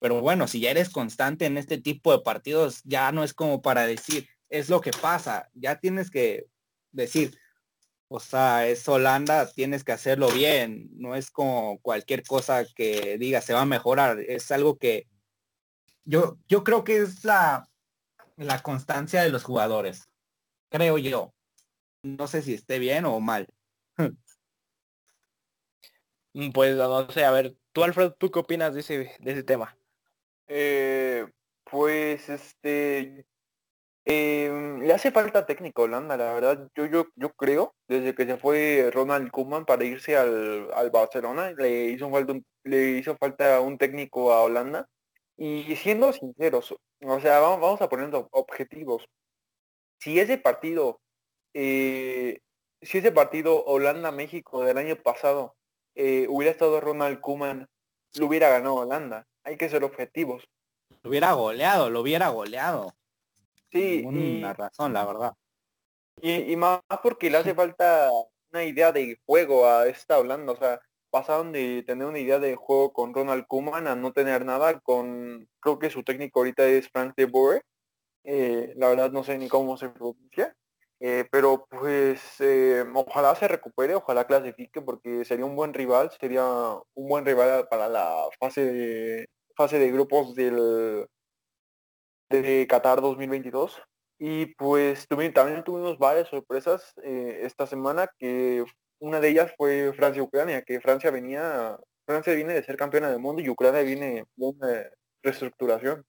[0.00, 3.62] pero bueno, si ya eres constante en este tipo de partidos, ya no es como
[3.62, 6.46] para decir, es lo que pasa, ya tienes que
[6.92, 7.38] decir,
[8.08, 13.40] o sea, es Holanda, tienes que hacerlo bien, no es como cualquier cosa que diga
[13.40, 15.08] se va a mejorar, es algo que
[16.04, 17.68] yo, yo creo que es la,
[18.36, 20.08] la constancia de los jugadores,
[20.68, 21.32] creo yo.
[22.02, 23.48] No sé si esté bien o mal.
[26.52, 29.74] Pues no sé, a ver, tú Alfred, ¿tú qué opinas de ese, de ese tema?
[30.46, 31.26] Eh,
[31.64, 33.26] pues este
[34.06, 36.68] em, le hace falta técnico Holanda, la verdad.
[36.74, 41.52] Yo, yo, yo creo, desde que se fue Ronald Koeman para irse al, al Barcelona,
[41.52, 44.88] le hizo falta un, le hizo falta un técnico a Holanda.
[45.36, 49.04] Y siendo sinceros, o sea, vamos, vamos a poner objetivos.
[50.00, 51.00] Si ese partido,
[51.54, 52.40] eh,
[52.80, 55.54] si ese partido Holanda-México del año pasado
[55.94, 57.68] eh, hubiera estado Ronald Koeman,
[58.14, 60.48] lo hubiera ganado Holanda hay que ser objetivos.
[61.02, 62.92] Lo hubiera goleado, lo hubiera goleado.
[63.76, 64.02] Sí.
[64.04, 65.34] Una razón, la verdad.
[66.22, 68.10] Y, más porque le hace falta
[68.52, 70.52] una idea de juego a esta Holanda.
[70.52, 74.44] O sea, pasaron de tener una idea de juego con Ronald Koeman a no tener
[74.44, 77.62] nada con, creo que su técnico ahorita es Frank de Boer.
[78.24, 80.54] Eh, la verdad no sé ni cómo se pronuncia.
[81.00, 86.44] Eh, pero pues eh, ojalá se recupere, ojalá clasifique porque sería un buen rival, sería
[86.94, 91.06] un buen rival para la fase de, fase de grupos del,
[92.30, 93.82] de Qatar 2022.
[94.18, 98.64] Y pues también tuvimos varias sorpresas eh, esta semana, que
[98.98, 103.42] una de ellas fue Francia-Ucrania, que Francia venía, Francia viene de ser campeona del mundo
[103.42, 104.90] y Ucrania viene de
[105.22, 106.04] reestructuración.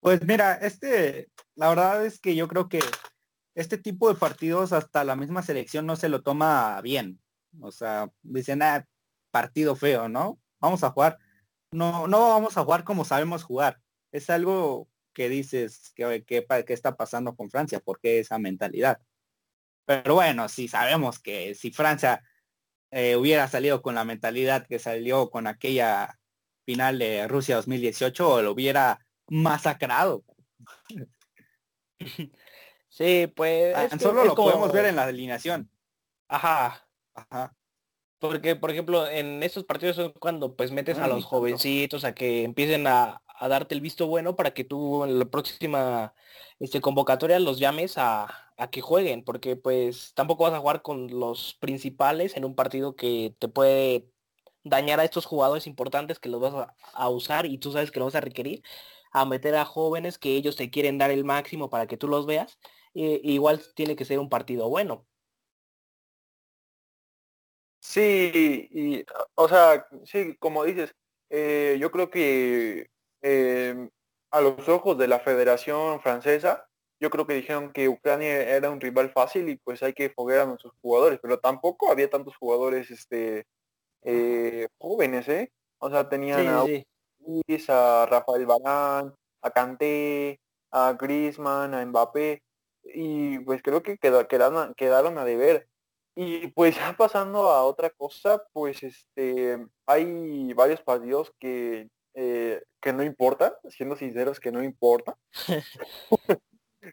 [0.00, 2.80] Pues mira, este, la verdad es que yo creo que
[3.54, 7.20] este tipo de partidos hasta la misma selección no se lo toma bien.
[7.60, 8.86] O sea, dicen, ah,
[9.30, 10.38] partido feo, ¿no?
[10.60, 11.18] Vamos a jugar.
[11.72, 13.81] No, no vamos a jugar como sabemos jugar.
[14.12, 19.00] Es algo que dices que, que, está pasando con Francia, porque esa mentalidad.
[19.84, 22.22] Pero bueno, si sabemos que si Francia
[22.90, 26.18] eh, hubiera salido con la mentalidad que salió con aquella
[26.64, 30.24] final de Rusia 2018, lo hubiera masacrado.
[32.92, 33.74] Sí, pues.
[33.74, 35.70] Ah, solo lo podemos ver en la alineación.
[36.28, 36.86] Ajá.
[37.14, 37.56] Ajá.
[38.18, 42.44] Porque, por ejemplo, en estos partidos son cuando pues metes a los jovencitos a que
[42.44, 46.14] empiecen a, darte el visto bueno para que tú en la próxima
[46.60, 48.28] este, convocatoria los llames a,
[48.70, 53.34] que jueguen, porque pues tampoco vas a jugar con los principales en un partido que
[53.40, 54.08] te puede
[54.64, 57.98] dañar a estos jugadores importantes que los vas a, a usar y tú sabes que
[57.98, 58.62] lo vas a requerir,
[59.12, 62.26] a meter a jóvenes que ellos te quieren dar el máximo para que tú los
[62.26, 62.58] veas
[62.94, 65.06] igual tiene que ser un partido bueno.
[67.80, 70.94] Sí, o sea, sí, como dices,
[71.30, 72.91] eh, yo creo que
[73.22, 73.90] em,
[74.30, 76.66] a los ojos de la Federación Francesa,
[77.00, 80.40] yo creo que dijeron que Ucrania era un rival fácil y pues hay que foguear
[80.42, 83.46] a nuestros jugadores, pero tampoco había tantos jugadores este
[84.02, 85.52] eh, jóvenes, ¿eh?
[85.78, 92.42] O sea, tenían a, a Rafael Barán, a Kanté, a Griezmann, a Mbappé,
[92.84, 95.68] y pues creo que quedaron, quedaron a deber.
[96.14, 102.92] Y pues ya pasando a otra cosa, pues este hay varios partidos que, eh, que
[102.92, 105.14] no importan, siendo sinceros que no importan,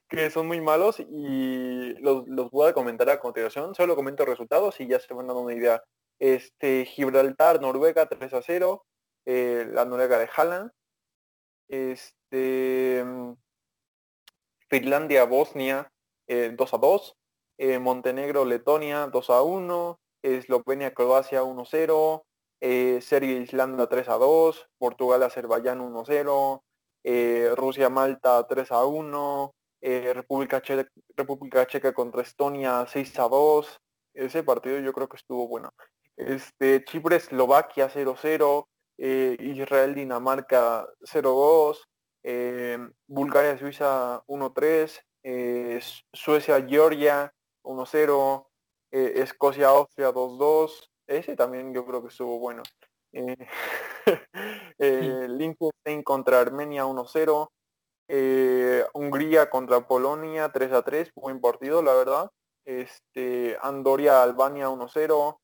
[0.08, 4.88] que son muy malos y los, voy a comentar a continuación, solo comento resultados y
[4.88, 5.84] ya se van dando una idea.
[6.20, 8.86] Este Gibraltar, Noruega 3 a 0,
[9.26, 10.72] eh, la Noruega de Haaland,
[11.68, 13.06] este
[14.70, 15.92] Finlandia, Bosnia
[16.28, 17.18] 2 eh, a 2,
[17.58, 22.26] eh, Montenegro, Letonia 2 a 1, Eslovenia, Croacia 1 0,
[22.60, 26.64] eh, Serbia, Islanda 3 a 2, Portugal, Azerbaiyán 1 0,
[27.56, 29.54] Rusia, Malta 3 a 1,
[30.14, 33.80] República, Checa, República Checa contra Estonia 6 a 2.
[34.14, 35.74] Ese partido yo creo que estuvo bueno.
[36.18, 38.68] Este, Chipre, Eslovaquia 0-0,
[38.98, 41.80] Israel, Dinamarca 0-2,
[43.08, 45.80] Bulgaria, Suiza 1-3, eh,
[46.14, 48.48] Suecia, Georgia 1-0,
[48.92, 50.89] eh, Escocia, Austria 2-2.
[51.10, 52.62] Ese también yo creo que estuvo bueno.
[53.12, 53.36] Eh,
[55.28, 57.50] Liechtenstein contra Armenia 1-0.
[58.94, 62.30] Hungría contra Polonia 3 a 3, buen partido la verdad.
[62.64, 65.38] Este, Andoria, Albania 1-0.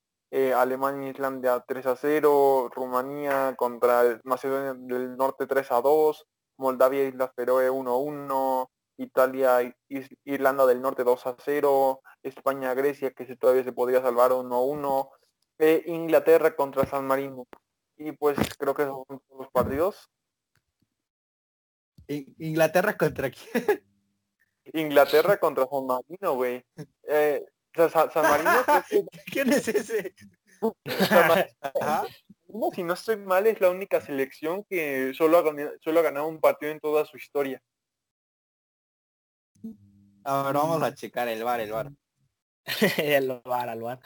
[0.56, 6.26] Alemania, Islandia 3 a 0, Rumanía contra Macedonia del Norte 3 a 2,
[6.58, 9.74] Moldavia, Islas Feroe 1 1, Italia,
[10.26, 14.54] Irlanda del Norte 2 a 0, España, Grecia, que se, todavía se podría salvar 1
[14.54, 15.10] a 1,
[15.60, 17.48] Inglaterra contra San Marino.
[17.98, 20.10] Y pues creo que esos son los partidos.
[22.08, 23.54] ¿Inglaterra contra quién?
[24.74, 26.64] Inglaterra contra San Marino, güey.
[27.04, 28.52] Eh, San, Marino...
[29.32, 30.14] ¿Quién es ese?
[32.74, 35.44] si no estoy mal, es la única selección que solo
[35.82, 37.62] solo ha ganado un partido en toda su historia.
[40.24, 41.92] Ahora vamos a checar el bar, el bar.
[42.98, 44.00] el bar, al bar.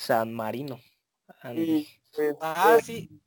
[0.00, 0.80] San Marino.
[1.42, 3.22] Pues, ah, pues, sí.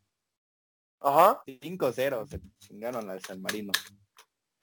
[0.99, 1.43] Ajá.
[1.45, 3.71] 5-0 se chingaron al San Marino.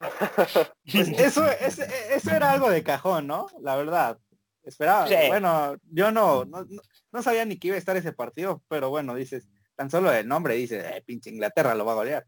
[0.91, 3.47] Pues, eso, eso era algo de cajón, ¿no?
[3.61, 4.19] La verdad.
[4.63, 5.07] Esperaba.
[5.29, 9.49] Bueno, yo no, no, sabía ni que iba a estar ese partido, pero bueno, dices,
[9.77, 12.27] tan solo el nombre dice, eh, pinche Inglaterra lo va a golear.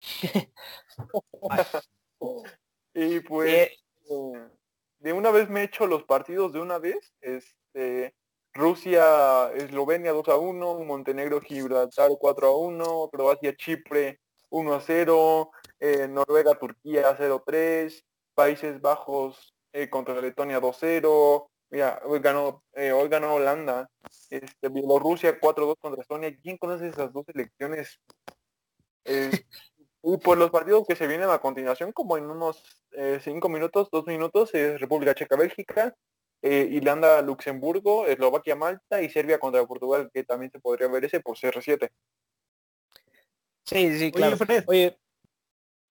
[2.94, 4.50] y pues eh,
[4.98, 7.14] de una vez me he hecho los partidos de una vez.
[7.20, 8.14] Este,
[8.52, 15.50] Rusia, Eslovenia 2 a 1, Montenegro, Gibraltar 4 a 1, Croacia, Chipre 1 a 0,
[15.78, 21.50] eh, Noruega, Turquía 0 3, Países Bajos eh, contra Letonia 2 0.
[21.70, 23.88] Mira, hoy ganó, eh, hoy ganó Holanda,
[24.28, 26.36] este, Bielorrusia 4-2 contra Estonia.
[26.42, 28.00] ¿Quién conoce esas dos elecciones?
[30.02, 33.88] Y por los partidos que se vienen a continuación, como en unos eh, cinco minutos,
[33.92, 35.94] dos minutos, es República Checa, Bélgica,
[36.42, 41.20] eh, Irlanda, Luxemburgo, Eslovaquia, Malta y Serbia contra Portugal, que también se podría ver ese
[41.20, 41.90] por CR7.
[43.64, 44.36] Sí, sí, claro.
[44.66, 44.98] Oye,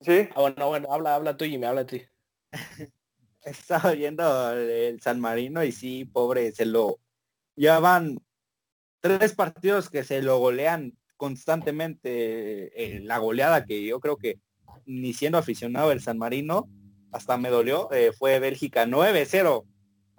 [0.01, 0.29] Sí.
[0.33, 1.97] Ah, bueno, bueno, habla, habla tú, Jimmy, habla tú.
[3.43, 6.99] Estaba viendo el San Marino y sí, pobre, se lo...
[7.55, 8.19] Ya van
[9.01, 12.71] tres partidos que se lo golean constantemente.
[12.81, 14.39] eh, la goleada que yo creo que
[14.85, 16.69] ni siendo aficionado del San Marino,
[17.11, 19.65] hasta me dolió, eh, fue Bélgica 9-0,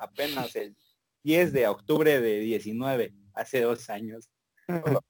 [0.00, 0.76] apenas el
[1.22, 4.28] 10 de octubre de 19, hace dos años.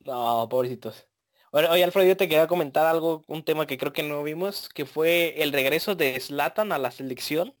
[0.00, 1.08] No, pobrecitos.
[1.50, 4.68] Bueno, oye, Alfredo, yo te quería comentar algo, un tema que creo que no vimos,
[4.68, 7.56] que fue el regreso de Slatan a la selección.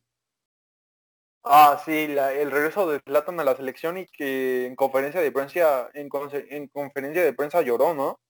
[1.42, 5.30] Ah, sí, la- el regreso de Zlatan a la selección y que en conferencia de
[5.32, 6.08] prensa, en,
[6.50, 8.20] en conferencia de prensa lloró, ¿no?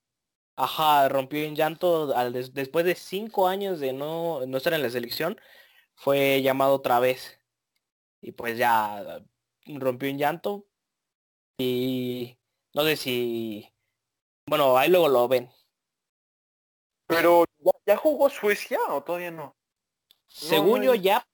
[0.57, 4.83] Ajá, rompió en llanto al des- después de cinco años de no, no estar en
[4.83, 5.38] la selección,
[5.94, 7.38] fue llamado otra vez.
[8.27, 9.23] Y pues ya
[9.67, 10.67] rompió en llanto.
[11.59, 12.37] Y
[12.75, 13.73] no sé si...
[14.49, 15.49] Bueno, ahí luego lo ven.
[17.07, 19.57] Pero ¿ya, ya jugó Suecia o todavía no?
[20.27, 21.03] Según no, yo ya.
[21.03, 21.29] ya,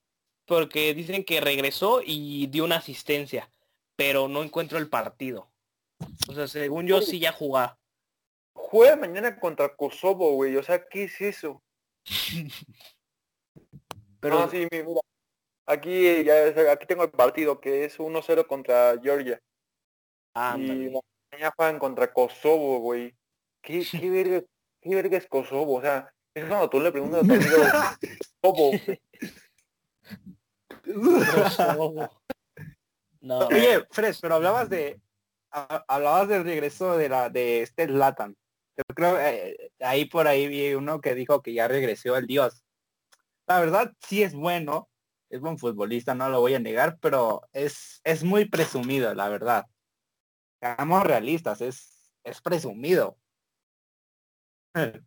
[0.45, 3.51] porque dicen que regresó y dio una asistencia,
[3.97, 5.51] pero no encuentro el partido.
[6.29, 7.79] O sea, según yo sí ya jugaba.
[8.55, 10.57] Juega mañana contra Kosovo, güey.
[10.59, 11.63] O sea, ¿qué es eso?
[14.21, 15.01] Pero No, sí, mi- mira.
[15.73, 19.41] Aquí ya aquí tengo el partido que es 1-0 contra Georgia.
[20.35, 20.85] ándale.
[20.87, 20.93] Y
[21.33, 23.15] mañana juegan contra Kosovo, güey.
[23.63, 24.43] ¿Qué, qué, verga,
[24.81, 25.77] ¿Qué verga es Kosovo?
[25.79, 27.57] O sea, es cuando tú le preguntas a tu amigo,
[30.83, 32.11] Kosovo.
[33.21, 33.39] No.
[33.47, 35.01] Oye, Fres, pero hablabas de
[35.53, 38.37] ha- hablabas del regreso de la de este Latan.
[38.77, 42.65] Yo creo eh, ahí por ahí vi uno que dijo que ya regresó el dios.
[43.47, 44.89] La verdad sí es bueno,
[45.33, 49.64] es buen futbolista, no lo voy a negar, pero es es muy presumido, la verdad.
[50.61, 53.16] Seamos realistas, es es presumido.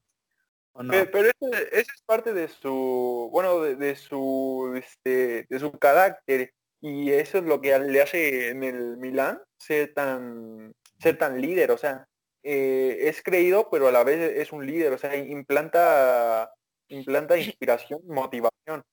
[0.74, 0.92] ¿O no?
[0.92, 1.30] Pe- Pero
[1.72, 7.38] ese es parte de su, bueno, de, de su, este, de su carácter y eso
[7.38, 12.06] es lo que le hace en el Milán ser tan, ser tan líder, o sea,
[12.44, 16.52] eh, es creído pero a la vez es un líder, o sea, implanta,
[16.90, 18.84] implanta inspiración, motivación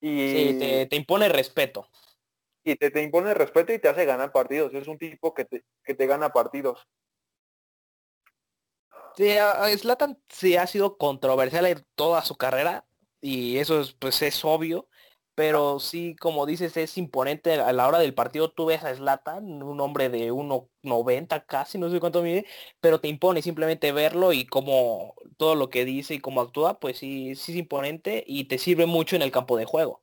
[0.00, 1.88] y, Sí, te, te impone respeto.
[2.64, 5.64] y te, te impone respeto y te hace ganar partidos, es un tipo que te,
[5.82, 6.86] que te gana partidos.
[9.16, 9.28] Sí,
[9.78, 12.86] Zlatan sí ha sido controversial en toda su carrera
[13.20, 14.88] y eso es, pues es obvio,
[15.40, 18.50] pero sí, como dices, es imponente a la hora del partido.
[18.52, 22.44] Tú ves a Zlatan, un hombre de 1.90 casi, no sé cuánto mide,
[22.78, 26.98] pero te impone simplemente verlo y como todo lo que dice y cómo actúa, pues
[26.98, 30.02] sí, sí es imponente y te sirve mucho en el campo de juego.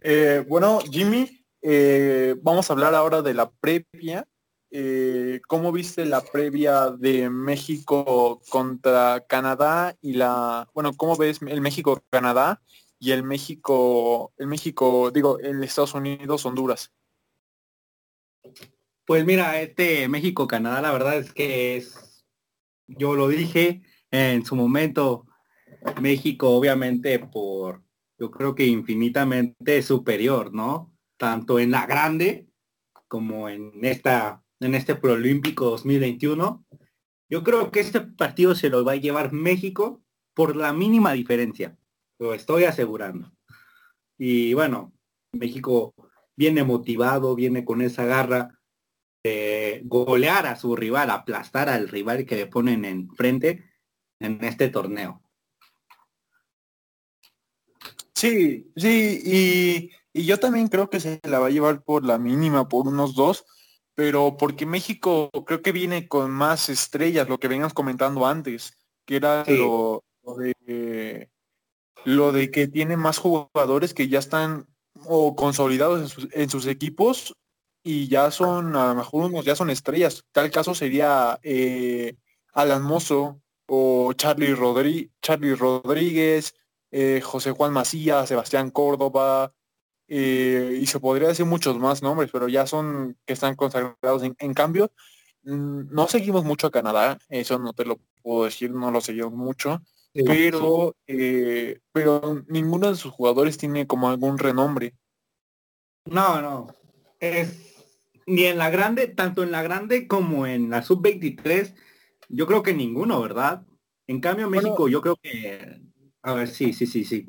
[0.00, 4.26] Eh, bueno, Jimmy, eh, vamos a hablar ahora de la previa.
[4.72, 11.60] Eh, ¿Cómo viste la previa de México contra Canadá y la, bueno, cómo ves el
[11.60, 12.62] México-Canadá
[13.00, 16.92] y el México, el México, digo, el Estados Unidos-Honduras?
[19.04, 22.24] Pues mira, este México-Canadá, la verdad es que es,
[22.86, 25.26] yo lo dije en su momento,
[26.00, 27.82] México obviamente por,
[28.18, 30.92] yo creo que infinitamente superior, ¿no?
[31.16, 32.46] Tanto en la grande
[33.08, 36.64] como en esta, en este Proolímpico 2021.
[37.28, 40.02] Yo creo que este partido se lo va a llevar México
[40.34, 41.76] por la mínima diferencia,
[42.18, 43.32] lo estoy asegurando.
[44.18, 44.92] Y bueno,
[45.32, 45.94] México
[46.36, 48.58] viene motivado, viene con esa garra
[49.22, 53.70] de golear a su rival, aplastar al rival que le ponen enfrente
[54.18, 55.22] en este torneo.
[58.14, 62.18] Sí, sí, y, y yo también creo que se la va a llevar por la
[62.18, 63.46] mínima, por unos dos,
[64.00, 68.72] pero porque México creo que viene con más estrellas, lo que veníamos comentando antes,
[69.04, 69.58] que era Sí.
[69.58, 71.28] lo, lo de
[72.06, 74.66] lo de que tiene más jugadores que ya están
[75.04, 77.36] o consolidados en sus, en sus equipos
[77.82, 80.24] y ya son, a lo mejor unos ya son estrellas.
[80.32, 82.16] Tal caso sería eh,
[82.54, 86.54] Alan Mozo o Charlie Rodríguez,
[86.90, 89.52] eh, José Juan Macías, Sebastián Córdoba,
[90.12, 94.24] eh, y se podría decir muchos más nombres, pero ya son que están consagrados.
[94.24, 94.90] En, en cambio,
[95.44, 99.32] mm, no seguimos mucho a Canadá, eso no te lo puedo decir, no lo seguimos
[99.32, 99.80] mucho,
[100.12, 104.96] pero, eh, pero ninguno de sus jugadores tiene como algún renombre.
[106.06, 106.74] No, no.
[107.20, 107.76] Es
[108.26, 111.72] ni en la grande, tanto en la grande como en la sub-23,
[112.28, 113.64] yo creo que ninguno, ¿verdad?
[114.08, 114.62] En cambio, Bueno.
[114.62, 115.80] México, yo creo que...
[116.22, 117.28] A ver, sí, sí, sí, sí.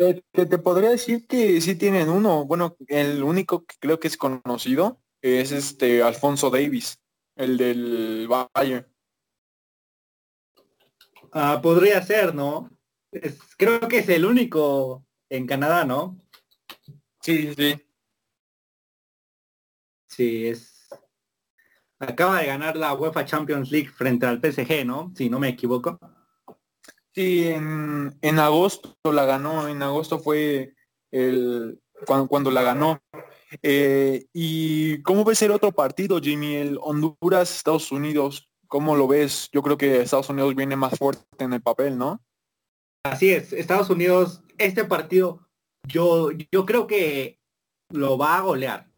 [0.00, 4.08] Te, te- te podría decir que sí tienen uno, bueno, el único que creo que
[4.08, 6.98] es conocido es este Alfonso Davis,
[7.36, 8.86] el del Valle.
[11.32, 12.70] Ah, podría ser, ¿no?
[13.58, 16.18] creo que es el único en Canadá, ¿no?
[17.20, 17.74] Sí, sí.
[20.08, 20.88] Sí, es.
[21.98, 25.12] Acaba de ganar la UEFA Champions League frente al PSG, ¿no?
[25.14, 25.98] Si no me equivoco.
[27.14, 29.68] Sí, en, en agosto la ganó.
[29.68, 30.74] En agosto fue
[31.10, 33.00] el cuando, cuando la ganó.
[33.62, 36.56] Eh, ¿Y cómo ves el otro partido, Jimmy?
[36.56, 38.48] El Honduras-Estados Unidos.
[38.68, 39.48] ¿Cómo lo ves?
[39.52, 42.22] Yo creo que Estados Unidos viene más fuerte en el papel, ¿no?
[43.02, 45.48] Así es, Estados Unidos, este partido,
[45.88, 47.40] yo, yo creo que
[47.88, 48.90] lo va a golear,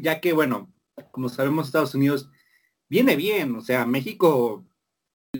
[0.00, 0.72] ya que, bueno,
[1.12, 2.28] como sabemos, Estados Unidos
[2.88, 4.66] viene bien, o sea, México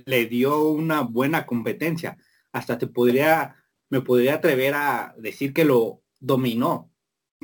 [0.06, 2.16] le dio una buena competencia,
[2.52, 3.56] hasta te podría,
[3.90, 6.90] me podría atrever a decir que lo dominó.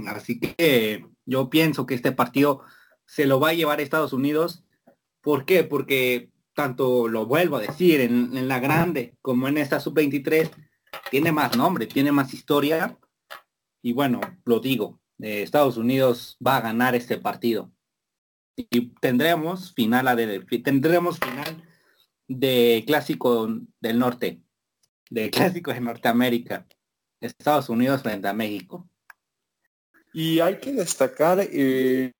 [0.06, 2.62] Así que yo pienso que este partido
[3.06, 4.64] se lo va a llevar a Estados Unidos
[5.22, 5.64] ¿Por qué?
[5.64, 10.50] Porque tanto lo vuelvo a decir, en, la grande como en esta sub-23,
[11.10, 12.98] tiene más nombre, tiene más historia.
[13.80, 17.72] Y bueno, lo digo, eh, Estados Unidos va a ganar este partido.
[18.56, 20.06] Y tendremos final
[20.62, 21.64] tendremos final
[22.38, 23.48] de clásico
[23.80, 24.40] del norte,
[25.10, 26.66] de clásico de Norteamérica,
[27.20, 28.88] Estados Unidos frente a México.
[30.12, 32.12] Y hay que destacar eh,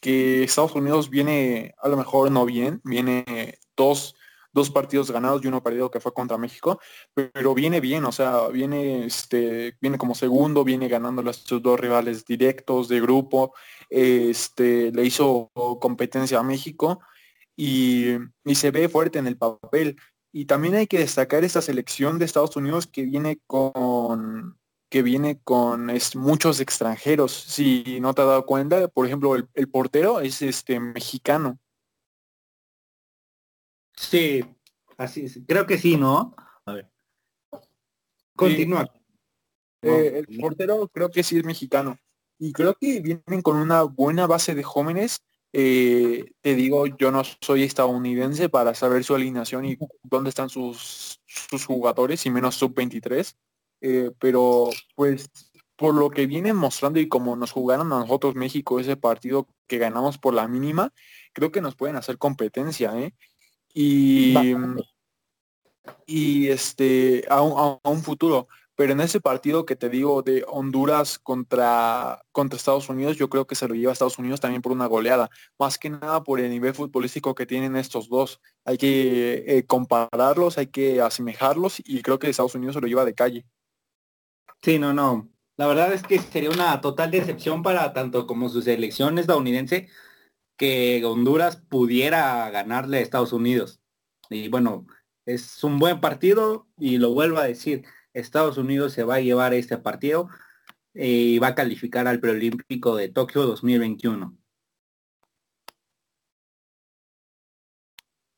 [0.00, 4.14] que Estados Unidos viene a lo mejor no bien, viene dos,
[4.52, 6.80] dos partidos ganados y uno perdido que fue contra México,
[7.14, 11.78] pero viene bien, o sea, viene, este, viene como segundo, viene ganando a sus dos
[11.78, 13.54] rivales directos de grupo,
[13.88, 15.50] este, le hizo
[15.80, 17.00] competencia a México
[17.60, 19.96] y, y se ve fuerte en el papel.
[20.32, 24.58] Y también hay que destacar esta selección de Estados Unidos que viene con
[24.88, 27.32] que viene con muchos extranjeros.
[27.32, 31.60] Si no te has dado cuenta, por ejemplo, el, portero es este mexicano.
[33.94, 34.42] Sí,
[34.96, 36.34] así creo que sí, ¿no?
[36.64, 36.90] A ver.
[38.34, 38.90] Continúa.
[39.82, 41.96] Eh, el portero creo que sí es mexicano.
[42.38, 45.22] Y creo que vienen con una buena base de jóvenes.
[45.52, 51.20] Eh, te digo, yo no soy estadounidense para saber su alineación y dónde están sus,
[51.26, 53.34] sus jugadores, y menos sub-23
[53.80, 55.30] eh, pero pues
[55.76, 59.78] por lo que vienen mostrando y como nos jugaron a nosotros México ese partido que
[59.78, 60.92] ganamos por la mínima,
[61.32, 63.14] creo que nos pueden hacer competencia, ¿eh?
[63.72, 64.34] Y,
[66.06, 68.48] y este, a un, futuro.
[68.80, 73.46] Pero en ese partido que te digo de Honduras contra, contra Estados Unidos, yo creo
[73.46, 75.28] que se lo lleva a Estados Unidos también por una goleada.
[75.58, 78.40] Más que nada por el nivel futbolístico que tienen estos dos.
[78.64, 83.04] Hay que eh, compararlos, hay que asemejarlos y creo que Estados Unidos se lo lleva
[83.04, 83.44] de calle.
[84.62, 85.28] Sí, no, no.
[85.58, 89.90] La verdad es que sería una total decepción para tanto como su selección estadounidense
[90.56, 93.78] que Honduras pudiera ganarle a Estados Unidos.
[94.30, 94.86] Y bueno,
[95.26, 99.54] es un buen partido y lo vuelvo a decir, Estados Unidos se va a llevar
[99.54, 100.28] este partido
[100.94, 104.36] y va a calificar al preolímpico de Tokio 2021.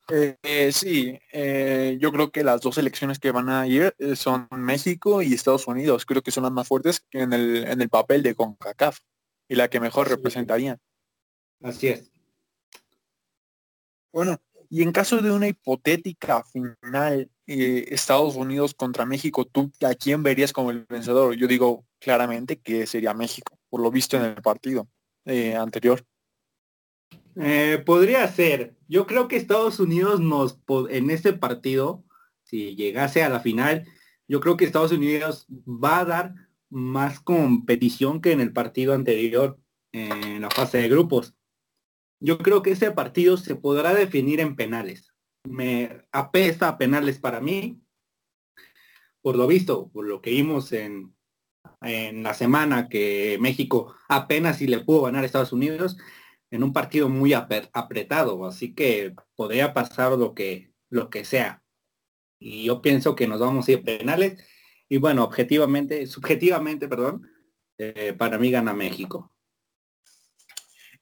[0.09, 4.47] Eh, sí, eh, yo creo que las dos elecciones que van a ir eh, son
[4.51, 6.05] México y Estados Unidos.
[6.05, 8.99] Creo que son las más fuertes que en el, en el papel de CONCACAF
[9.47, 10.79] y la que mejor representarían.
[11.61, 12.11] Así es.
[14.11, 20.23] Bueno, y en caso de una hipotética final Estados Unidos contra México, ¿tú a quién
[20.23, 21.35] verías como el vencedor?
[21.35, 24.87] Yo digo claramente que sería México, por lo visto en el partido
[25.25, 26.05] anterior.
[27.35, 28.75] Eh, podría ser.
[28.87, 32.03] Yo creo que Estados Unidos nos, en este partido,
[32.43, 33.87] si llegase a la final,
[34.27, 36.35] yo creo que Estados Unidos va a dar
[36.69, 39.59] más competición que en el partido anterior,
[39.91, 41.35] en la fase de grupos.
[42.19, 45.12] Yo creo que ese partido se podrá definir en penales.
[45.43, 47.81] Me apesta a penales para mí.
[49.21, 51.15] Por lo visto, por lo que vimos en,
[51.81, 55.97] en la semana que México apenas si le pudo ganar a Estados Unidos,
[56.53, 61.63] en un partido muy apretado, así que podría pasar lo que, lo que sea.
[62.37, 64.39] Y yo pienso que nos vamos a ir penales.
[64.87, 67.27] Y bueno, objetivamente, subjetivamente, perdón,
[67.79, 69.32] eh, para mí gana México.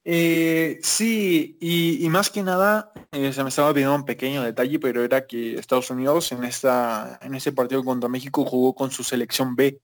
[0.04, 5.04] Eh, sí, y, más que nada, eh, se me estaba olvidando un pequeño detalle, pero
[5.04, 9.56] era que Estados Unidos en esta, en ese partido contra México jugó con su selección
[9.56, 9.80] B.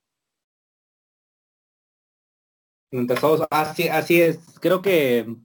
[3.50, 5.36] Así, así es, creo que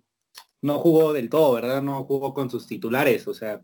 [0.62, 1.82] no jugó del todo, ¿verdad?
[1.82, 3.28] No jugó con sus titulares.
[3.28, 3.62] O sea,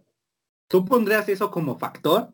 [0.68, 2.32] ¿tú pondrías eso como factor?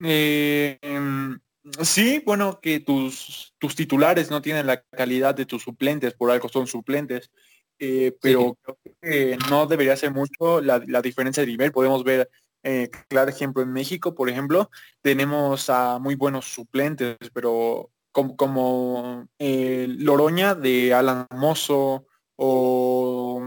[0.00, 1.40] Eh, em,
[1.82, 6.48] sí, bueno, que tus, tus titulares no tienen la calidad de tus suplentes, por algo
[6.48, 7.30] son suplentes.
[7.78, 11.72] Eh, pero creo que no debería ser mucho la, diferencia de nivel.
[11.72, 12.28] Podemos ver
[12.62, 19.28] Eh, claro ejemplo, en México, por ejemplo, tenemos a muy buenos suplentes, pero como, como
[19.38, 22.06] eh, Loroña de Alan Mozo
[22.36, 23.40] o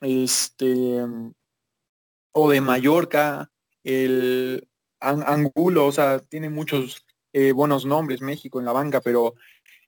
[0.00, 1.00] este
[2.32, 3.50] o de Mallorca,
[3.82, 4.68] el
[5.00, 9.34] Angulo, o sea, tiene muchos eh, buenos nombres México en la banca, pero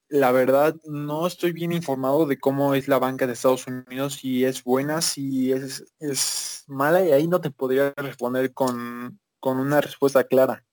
[0.09, 4.45] la verdad no estoy bien informado de cómo es la banca de Estados Unidos, si
[4.45, 9.81] es buena, si es, es mala, y ahí no te podría responder con, con una
[9.81, 10.65] respuesta clara.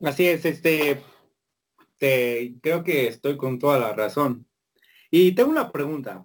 [0.00, 1.02] Así es, este,
[1.98, 4.46] te, creo que estoy con toda la razón.
[5.10, 6.24] Y tengo una pregunta.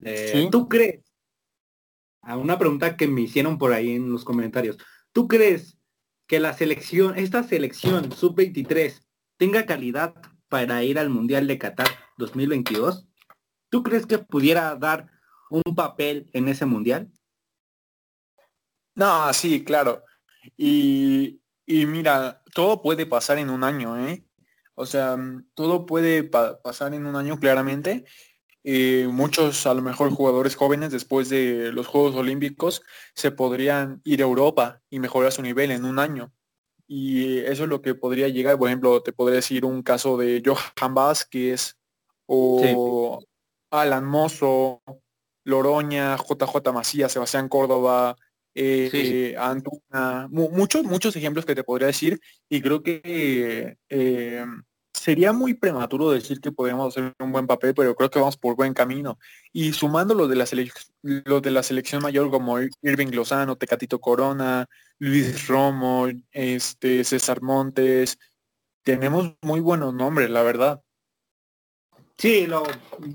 [0.00, 1.02] Eh, ¿Tú crees?
[2.20, 4.76] A una pregunta que me hicieron por ahí en los comentarios.
[5.12, 5.78] ¿Tú crees
[6.26, 9.02] que la selección, esta selección sub-23
[9.36, 10.14] tenga calidad
[10.48, 13.08] para ir al Mundial de Qatar 2022?
[13.68, 15.10] ¿Tú crees que pudiera dar
[15.50, 17.10] un papel en ese Mundial?
[18.94, 20.04] No, sí, claro.
[20.56, 24.24] Y, mira, todo puede pasar en un año, ¿eh?
[24.74, 25.16] O sea,
[25.54, 28.04] todo puede pasar en un año claramente.
[28.64, 32.82] Eh, muchos, a lo mejor, jugadores jóvenes después de los Juegos Olímpicos
[33.14, 36.32] se podrían ir a Europa y mejorar su nivel en un año.
[36.86, 38.58] Y eso es lo que podría llegar.
[38.58, 41.76] Por ejemplo, te podría decir un caso de Johan Vázquez
[42.26, 43.20] o
[43.70, 44.82] Alan Mozo,
[45.44, 48.16] Loroña, JJ Macías, Sebastián Córdoba,
[48.54, 52.20] eh, Antuna, muchos, muchos ejemplos que te podría decir.
[52.48, 54.44] Y creo que eh,
[55.02, 58.54] sería muy prematuro decir que podemos hacer un buen papel, pero creo que vamos por
[58.54, 59.18] buen camino.
[59.52, 60.46] Y sumando lo de la,
[61.02, 64.68] lo de la selección mayor como Irving Lozano, Tecatito Corona,
[65.00, 68.16] Luis Romo, este, César Montes,
[68.84, 70.84] tenemos muy buenos nombres, la verdad.
[72.16, 72.62] Sí, lo,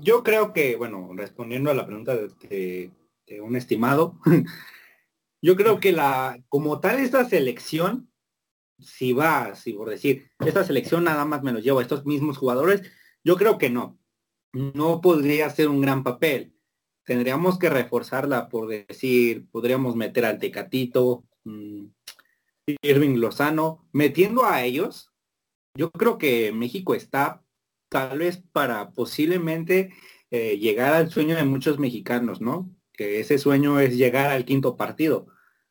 [0.02, 2.90] yo creo que, bueno, respondiendo a la pregunta de,
[3.26, 4.20] de un estimado,
[5.40, 8.10] yo creo que la, como tal, esta selección
[8.78, 12.38] si va, si por decir, esta selección nada más me lo llevo a estos mismos
[12.38, 12.82] jugadores,
[13.24, 13.98] yo creo que no.
[14.52, 16.54] No podría ser un gran papel.
[17.04, 21.86] Tendríamos que reforzarla por decir, podríamos meter al Tecatito, mm,
[22.82, 25.10] Irving Lozano, metiendo a ellos.
[25.74, 27.42] Yo creo que México está
[27.88, 29.92] tal vez para posiblemente
[30.30, 32.70] eh, llegar al sueño de muchos mexicanos, ¿no?
[32.92, 35.28] Que ese sueño es llegar al quinto partido.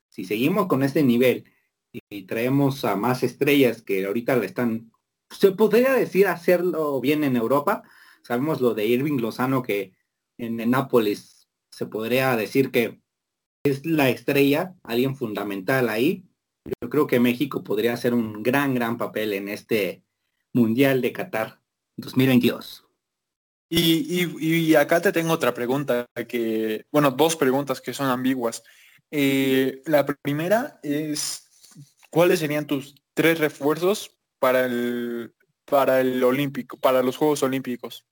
[0.10, 1.46] Si seguimos con este nivel
[2.10, 4.92] y traemos a más estrellas que ahorita le están,
[5.30, 7.84] se podría decir hacerlo bien en Europa.
[8.24, 9.94] Sabemos lo de Irving Lozano que
[10.38, 13.02] en, Nápoles se podría decir que
[13.64, 16.26] es la estrella, alguien fundamental ahí.
[16.82, 20.04] Yo creo que México podría hacer un gran, gran papel en este
[20.54, 21.62] Mundial de Qatar
[21.98, 22.88] 2022.
[23.70, 28.64] Y, acá te tengo otra pregunta, que, bueno, dos preguntas que son ambiguas.
[29.12, 31.47] Eh, la primera es,
[32.10, 35.34] ¿cuáles serían tus tres refuerzos para el
[35.68, 38.06] para el olímpico, para los Juegos Olímpicos?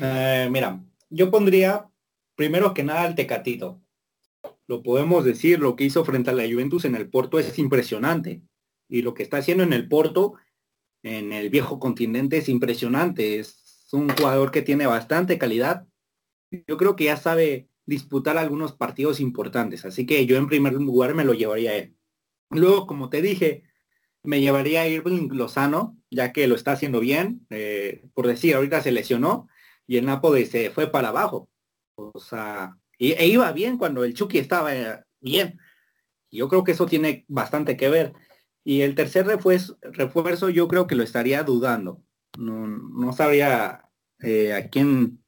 [0.00, 1.90] Eh, mira, yo pondría
[2.36, 3.82] primero que nada el Tecatito.
[4.68, 8.42] Lo podemos decir, lo que hizo frente a la Juventus en el Porto es impresionante.
[8.88, 10.34] Y lo que está haciendo en el Porto,
[11.02, 13.40] en el viejo continente, es impresionante.
[13.40, 15.86] Es un jugador que tiene bastante calidad.
[16.68, 19.84] Yo creo que ya sabe disputar algunos partidos importantes.
[19.84, 21.96] Así que yo en primer lugar me lo llevaría a él.
[22.50, 23.64] Luego, como te dije,
[24.22, 27.46] me llevaría a Irving Lozano, ya que lo está haciendo bien.
[27.50, 29.48] Eh, por decir, ahorita se lesionó
[29.86, 31.48] y el Nápoles se fue para abajo.
[31.94, 35.58] O sea, e iba bien cuando el Chucky estaba eh, bien.
[36.30, 38.12] Yo creo que eso tiene bastante que ver.
[38.64, 42.02] Y el tercer refuerzo, refuerzo yo creo que lo estaría dudando.
[42.36, 43.88] No, no sabría
[44.20, 45.24] eh, a quién,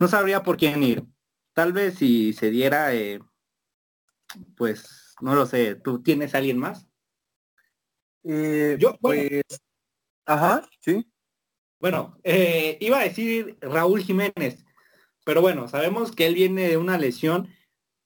[0.00, 1.04] no sabría por quién ir
[1.56, 3.18] tal vez si se diera, eh,
[4.58, 6.86] pues, no lo sé, ¿tú tienes alguien más?
[8.24, 9.42] Eh, Yo, pues,
[10.26, 11.10] ajá, sí.
[11.80, 14.66] Bueno, eh, iba a decir Raúl Jiménez,
[15.24, 17.48] pero bueno, sabemos que él viene de una lesión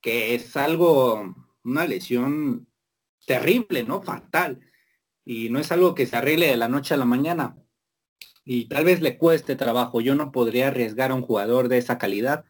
[0.00, 1.34] que es algo,
[1.64, 2.68] una lesión
[3.26, 4.00] terrible, ¿no?
[4.00, 4.60] Fatal.
[5.24, 7.56] Y no es algo que se arregle de la noche a la mañana.
[8.44, 10.00] Y tal vez le cueste trabajo.
[10.00, 12.44] Yo no podría arriesgar a un jugador de esa calidad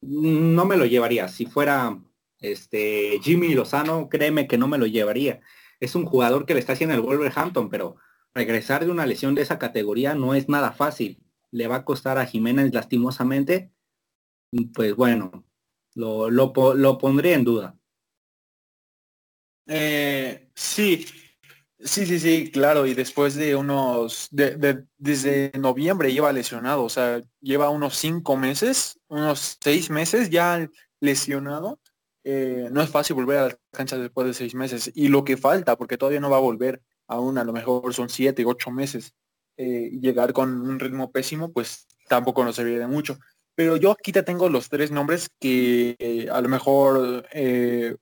[0.00, 1.28] no me lo llevaría.
[1.28, 1.98] Si fuera
[2.40, 5.40] este Jimmy Lozano, créeme que no me lo llevaría.
[5.80, 7.96] Es un jugador que le está haciendo el Wolverhampton, pero
[8.34, 11.22] regresar de una lesión de esa categoría no es nada fácil.
[11.50, 13.72] Le va a costar a Jiménez lastimosamente.
[14.74, 15.44] Pues bueno,
[15.94, 17.78] lo, lo, lo pondré en duda.
[19.66, 21.06] Eh, sí,
[21.78, 22.86] sí, sí, sí, claro.
[22.86, 28.97] Y después de unos, de, desde noviembre lleva lesionado, o sea, lleva unos cinco meses
[29.08, 30.68] unos seis meses ya
[31.00, 31.80] lesionado.
[32.24, 34.90] Eh, no es fácil volver a la cancha después de seis meses.
[34.94, 38.08] Y lo que falta, porque todavía no va a volver aún, a lo mejor son
[38.08, 39.14] siete, ocho meses,
[39.56, 43.18] eh, llegar con un ritmo pésimo, pues tampoco nos serviría de mucho.
[43.54, 47.26] Pero yo aquí te tengo los tres nombres que eh, a lo mejor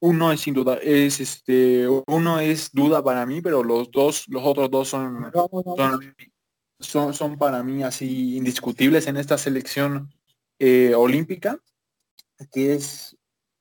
[0.01, 4.43] uno es sin duda, es este, uno es duda para mí, pero los dos, los
[4.45, 5.33] otros dos son,
[6.79, 10.11] son, son para mí así indiscutibles en esta selección
[10.59, 11.59] olímpica,
[12.53, 13.17] que es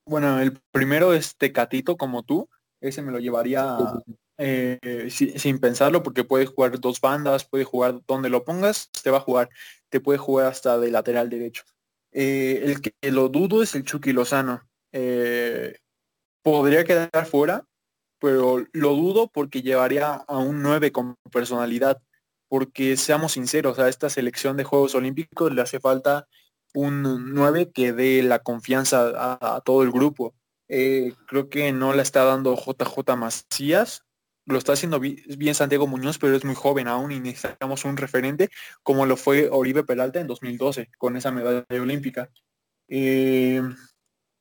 [0.06, 2.50] bueno, el primero es Tecatito como tú.
[2.80, 3.78] Ese me lo llevaría
[4.38, 9.18] eh, sin pensarlo porque puede jugar dos bandas, puede jugar donde lo pongas, te va
[9.18, 9.50] a jugar.
[9.90, 11.64] Te puede jugar hasta de lateral derecho.
[12.12, 14.68] Eh, el que lo dudo es el Chucky Lozano.
[14.92, 15.80] Eh,
[16.44, 17.66] podría quedar fuera,
[18.20, 22.02] pero lo dudo porque llevaría a un 9 con personalidad.
[22.48, 26.28] Porque seamos sinceros, a esta selección de Juegos Olímpicos le hace falta
[26.76, 30.36] un 9 que dé la confianza a, todo el grupo.
[30.68, 34.04] Eh, creo que no la está dando JJ Macías,
[34.46, 38.50] lo está haciendo bien Santiago Muñoz, pero es muy joven aún y necesitamos un referente
[38.84, 42.30] como lo fue Oribe Peralta en 2012 con esa medalla olímpica.
[42.88, 43.62] Eh,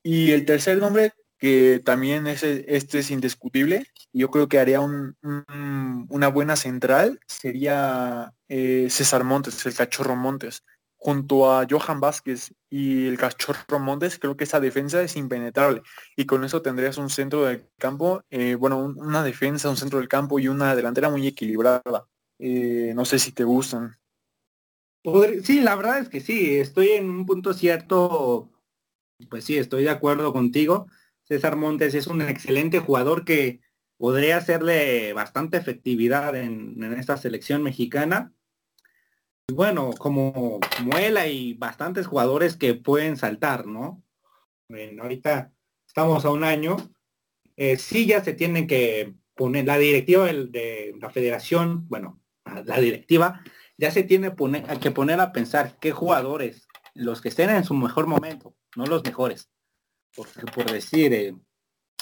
[0.03, 6.29] y el tercer nombre, que también es, este es indiscutible, yo creo que haría una
[6.29, 10.63] buena central, sería eh, César Montes, el cachorro Montes
[11.05, 15.83] junto a Johan Vázquez y el Cachorro Montes, creo que esa defensa es impenetrable.
[16.17, 20.09] Y con eso tendrías un centro del campo, eh, bueno, una defensa, un centro del
[20.09, 22.09] campo y una delantera muy equilibrada.
[22.39, 23.99] Eh, no sé si te gustan.
[25.43, 28.51] Sí, la verdad es que sí, estoy en un punto cierto,
[29.29, 30.87] pues sí, estoy de acuerdo contigo.
[31.25, 33.61] César Montes es un excelente jugador que
[33.99, 38.33] podría hacerle bastante efectividad en, en esta selección mexicana
[39.53, 44.03] bueno, como, Muela y bastantes jugadores que pueden saltar, ¿no?
[45.01, 45.53] ahorita
[45.87, 46.77] estamos a un año.
[47.57, 52.21] Eh, sí ya se tienen que poner, la directiva de la federación, bueno,
[52.65, 53.43] la directiva
[53.77, 54.35] ya se tiene
[54.81, 59.05] que poner a pensar qué jugadores, los que estén en su mejor momento, no los
[59.05, 59.51] mejores.
[60.15, 61.37] Porque por decir, eh,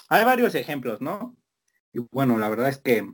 [0.08, 1.36] hay varios ejemplos, ¿no?
[1.92, 3.06] Y bueno, la verdad es que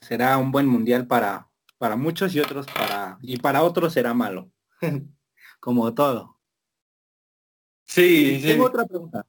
[0.00, 1.47] será un buen mundial para,
[1.78, 4.50] para muchos y otros para y para otros será malo
[5.60, 6.38] como todo.
[7.86, 9.26] Sí, tengo otra pregunta.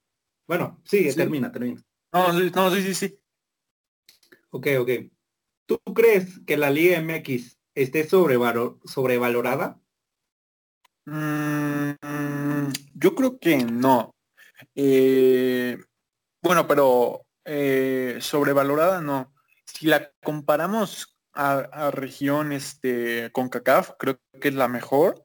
[0.48, 1.82] Bueno sigue termina termina.
[2.12, 3.20] No, no sí sí sí.
[4.50, 4.90] Ok ok.
[5.66, 9.80] Tú crees que la liga mx esté sobrevalorada
[11.06, 14.16] mm, yo creo que no.
[14.76, 15.78] Eh,
[16.42, 19.34] bueno pero eh, sobrevalorada no.
[19.66, 25.24] Si la comparamos a, región este, con CACAF, creo que es la mejor,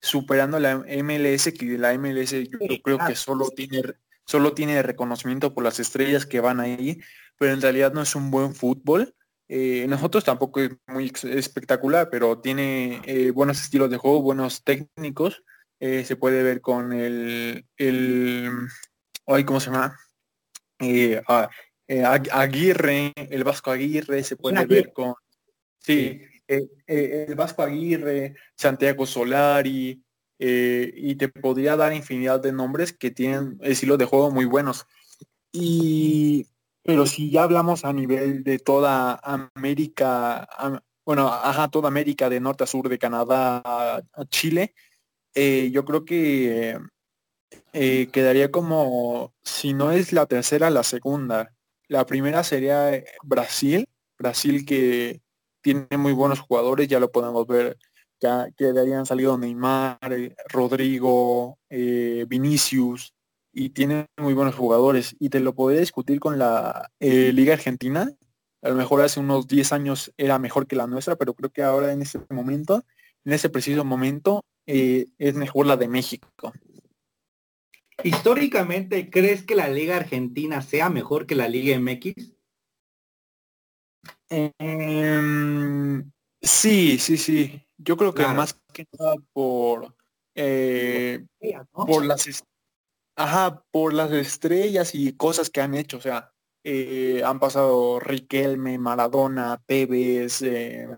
[0.00, 3.82] superando la MLS, que la MLS yo creo que solo tiene,
[4.24, 7.00] solo tiene reconocimiento por las estrellas que van ahí,
[7.38, 9.14] pero en realidad no es un buen fútbol.
[9.48, 15.44] Eh, nosotros tampoco es muy espectacular, pero tiene eh, buenos estilos de juego, buenos técnicos.
[15.78, 18.50] Eh, se puede ver con el, el
[19.44, 19.96] ¿cómo se llama?
[21.28, 21.48] Ah,
[22.32, 25.14] Aguirre, el Vasco Aguirre, se puede ver con
[25.86, 30.02] Sí, eh, eh, el Vasco Aguirre, Santiago Solari,
[30.36, 34.86] eh, y te podría dar infinidad de nombres que tienen estilos de juego muy buenos.
[35.52, 36.48] Y,
[36.82, 40.48] pero si ya hablamos a nivel de toda América,
[41.04, 44.74] bueno, ajá, toda América de norte a sur, de Canadá a, Chile,
[45.34, 46.78] yo creo que
[47.72, 51.54] quedaría como, si no es la tercera, la segunda.
[51.88, 52.90] La primera sería
[53.22, 55.22] Brasil, Brasil que
[55.66, 57.76] tiene muy buenos jugadores, ya lo podemos ver,
[58.20, 63.12] ya que de ahí han salido Neymar, eh, Rodrigo, eh, Vinicius,
[63.52, 65.16] y tiene muy buenos jugadores.
[65.18, 68.08] Y te lo podría discutir con la eh, Liga Argentina.
[68.62, 71.64] A lo mejor hace unos 10 años era mejor que la nuestra, pero creo que
[71.64, 72.84] ahora en este momento,
[73.24, 76.28] en ese preciso momento, es mejor la de México.
[78.04, 82.35] Históricamente, ¿crees que la Liga Argentina sea mejor que la Liga MX?
[84.28, 86.10] Em,
[86.40, 87.62] sí, sí, sí.
[87.78, 89.94] Yo creo que más que nada por
[90.34, 91.24] eh,
[91.70, 92.44] por las
[93.16, 95.96] ajá, por las estrellas y cosas que han hecho.
[95.96, 96.32] O sea,
[96.64, 100.88] eh, han pasado Riquelme, Maradona, Tevez, eh,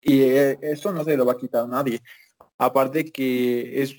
[0.00, 2.00] y eso no se lo va a quitar nadie.
[2.58, 3.96] Aparte que es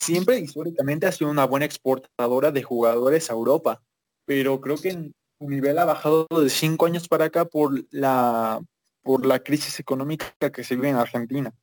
[0.00, 3.82] siempre históricamente ha sido una buena exportadora de jugadores a Europa,
[4.26, 5.12] pero creo que
[5.48, 8.60] nivel ha bajado de cinco años para acá por la
[9.02, 11.54] por la crisis económica que se vive en Argentina.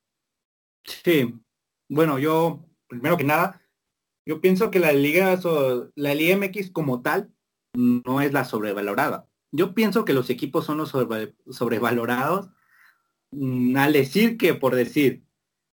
[0.84, 1.36] Sí,
[1.88, 3.62] bueno, yo primero que nada,
[4.26, 5.40] yo pienso que la Liga,
[5.96, 7.32] la Liga MX como tal
[7.74, 9.28] no es la sobrevalorada.
[9.52, 10.94] Yo pienso que los equipos son los
[11.50, 12.50] sobrevalorados
[13.32, 15.24] mm, al decir que, por decir,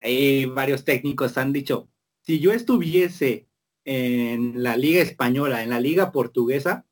[0.01, 1.89] hay varios técnicos han dicho,
[2.21, 3.47] si yo estuviese
[3.85, 6.85] en la liga española, en la liga portuguesa,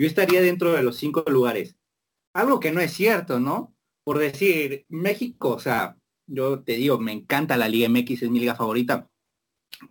[0.00, 1.76] yo estaría dentro de los cinco lugares.
[2.32, 3.76] Algo que no es cierto, ¿no?
[4.02, 8.40] Por decir, México, o sea, yo te digo, me encanta la Liga MX, es mi
[8.40, 9.10] liga favorita.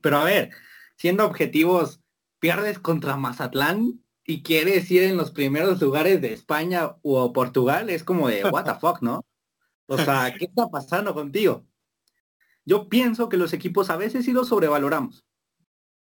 [0.02, 0.50] Pero a ver,
[0.96, 2.02] siendo objetivos,
[2.40, 8.04] pierdes contra Mazatlán y quieres ir en los primeros lugares de España o Portugal, es
[8.04, 9.24] como de, what the fuck, ¿no?
[9.86, 11.68] O sea, ¿qué está pasando contigo?
[12.66, 15.24] Yo pienso que los equipos a veces sí los sobrevaloramos.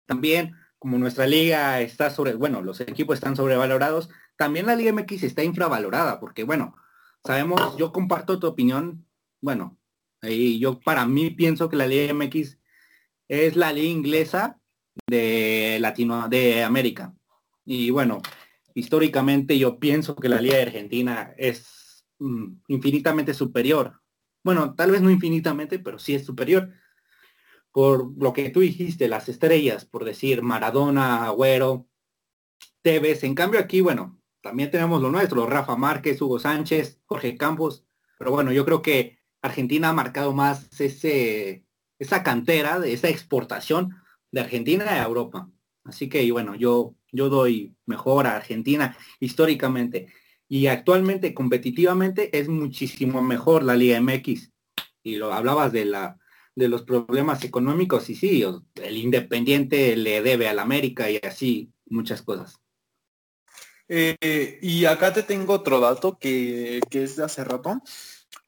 [0.06, 5.22] También, como nuestra liga está sobre, bueno, los equipos están sobrevalorados, también la Liga MX
[5.22, 6.74] está infravalorada, porque bueno,
[7.24, 9.06] sabemos, yo comparto tu opinión,
[9.40, 9.78] bueno,
[10.22, 12.58] y yo para mí pienso que la Liga MX
[13.28, 14.58] es la liga inglesa
[15.06, 17.14] de Latino, de América.
[17.64, 18.20] Y bueno,
[18.74, 24.02] históricamente yo pienso que la Liga de Argentina es mm, infinitamente superior
[24.44, 26.72] bueno, tal vez no infinitamente, pero sí es superior.
[27.72, 31.88] Por lo que tú dijiste, las estrellas, por decir Maradona, Agüero,
[32.82, 33.24] Tevez.
[33.24, 37.86] En cambio aquí, bueno, también tenemos lo nuestro, Rafa Márquez, Hugo Sánchez, Jorge Campos.
[38.18, 41.64] Pero bueno, yo creo que Argentina ha marcado más ese,
[41.98, 43.96] esa cantera, de esa exportación
[44.30, 45.50] de Argentina a Europa.
[45.84, 50.08] Así que, y bueno, yo, yo doy mejor a Argentina históricamente
[50.48, 54.52] y actualmente competitivamente es muchísimo mejor la Liga MX.
[55.02, 56.18] Y lo hablabas de la
[56.54, 62.22] de los problemas económicos y sí, el Independiente le debe al América y así muchas
[62.22, 62.60] cosas.
[63.88, 67.82] Eh, y acá te tengo otro dato que, es de hace rato,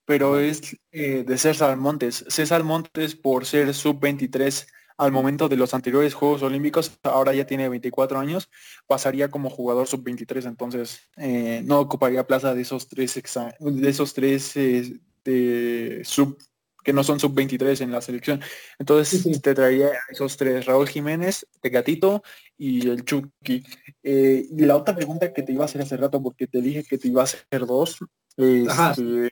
[0.05, 2.24] pero es eh, de César Montes.
[2.28, 7.68] César Montes por ser sub-23 al momento de los anteriores Juegos Olímpicos, ahora ya tiene
[7.68, 8.48] 24 años,
[8.86, 13.20] pasaría como jugador sub-23, entonces eh, no ocuparía plaza de esos tres,
[13.59, 16.38] de esos tres de sub
[16.85, 18.41] que no son sub-23 en la selección.
[18.78, 22.22] Entonces te traería esos tres, Raúl Jiménez, Pegatito
[22.57, 23.64] y el Chucky.
[24.03, 26.85] Eh, y la otra pregunta que te iba a hacer hace rato, porque te dije
[26.85, 27.99] que te iba a hacer dos,
[28.37, 29.30] este,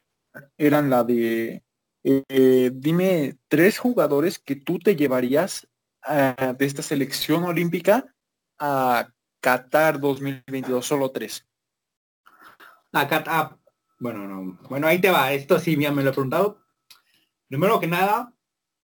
[0.56, 1.62] eran la de
[2.04, 5.68] eh, dime tres jugadores que tú te llevarías
[6.02, 8.06] ah, de esta selección olímpica
[8.58, 9.08] a
[9.40, 11.46] Qatar 2022, solo tres.
[12.92, 13.58] A Qatar,
[13.98, 16.61] bueno, no, bueno, ahí te va, esto sí me lo he preguntado.
[17.52, 18.32] Primero que nada,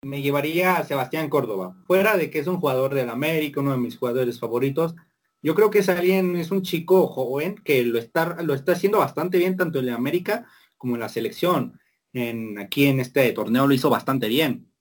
[0.02, 1.76] me llevaría a Sebastián Córdoba.
[1.84, 4.94] Fuera de que es un jugador del América, uno de mis jugadores favoritos,
[5.42, 8.98] yo creo que es alguien, es un chico joven que lo está, lo está haciendo
[8.98, 10.46] bastante bien tanto en la América
[10.78, 11.80] como en la selección
[12.12, 14.72] en, aquí en este torneo lo hizo bastante bien.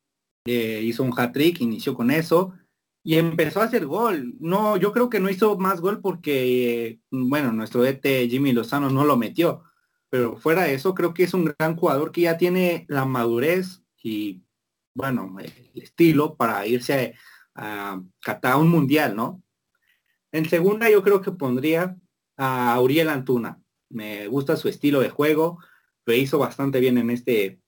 [0.46, 2.54] Eh, hizo un hat-trick, inició con eso
[3.04, 4.36] y empezó a hacer gol.
[4.40, 9.06] No, yo creo que no hizo más gol porque, bueno, nuestro DT Jimmy Lozano no
[9.06, 9.64] lo metió.
[10.12, 13.82] Pero fuera de eso, creo que es un gran jugador que ya tiene la madurez
[14.04, 14.44] y,
[14.94, 17.16] bueno, el estilo para irse
[17.56, 18.00] a,
[18.44, 19.42] a un mundial, ¿no?
[20.32, 21.98] En segunda, yo creo que pondría
[22.38, 23.60] a Uriel Antuna.
[23.90, 25.58] Me gusta su estilo de juego
[26.06, 27.62] lo hizo bastante bien en este,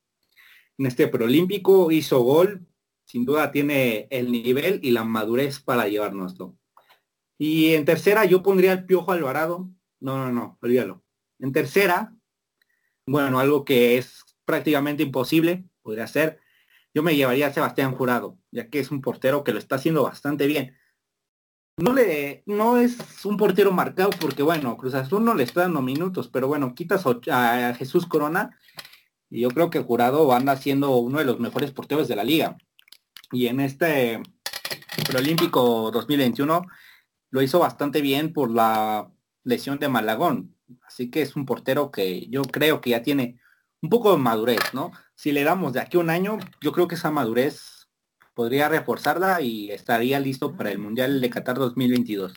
[0.77, 2.65] en este preolímpico, hizo gol,
[3.05, 6.57] sin duda tiene el nivel y la madurez para llevarnos esto.
[7.37, 9.69] Y en tercera yo pondría el Piojo Alvarado.
[9.99, 11.03] No, no, no, olvídalo.
[11.39, 12.15] En tercera,
[13.05, 16.39] bueno, algo que es prácticamente imposible, podría ser,
[16.93, 20.03] yo me llevaría a Sebastián Jurado, ya que es un portero que lo está haciendo
[20.03, 20.77] bastante bien
[21.77, 25.81] no le no es un portero marcado porque bueno, Cruz Azul no le está dando
[25.81, 28.57] minutos, pero bueno, quitas a Jesús Corona
[29.29, 32.57] y yo creo que Jurado anda siendo uno de los mejores porteros de la liga.
[33.31, 34.21] Y en este
[35.07, 36.65] Preolímpico 2021
[37.31, 39.11] lo hizo bastante bien por la
[39.43, 40.52] lesión de Malagón.
[40.85, 43.39] Así que es un portero que yo creo que ya tiene
[43.81, 44.91] un poco de madurez, ¿no?
[45.15, 47.89] Si le damos de aquí un año, yo creo que esa madurez
[48.33, 52.33] podría reforzarla y estaría listo para el Mundial de Qatar 2022.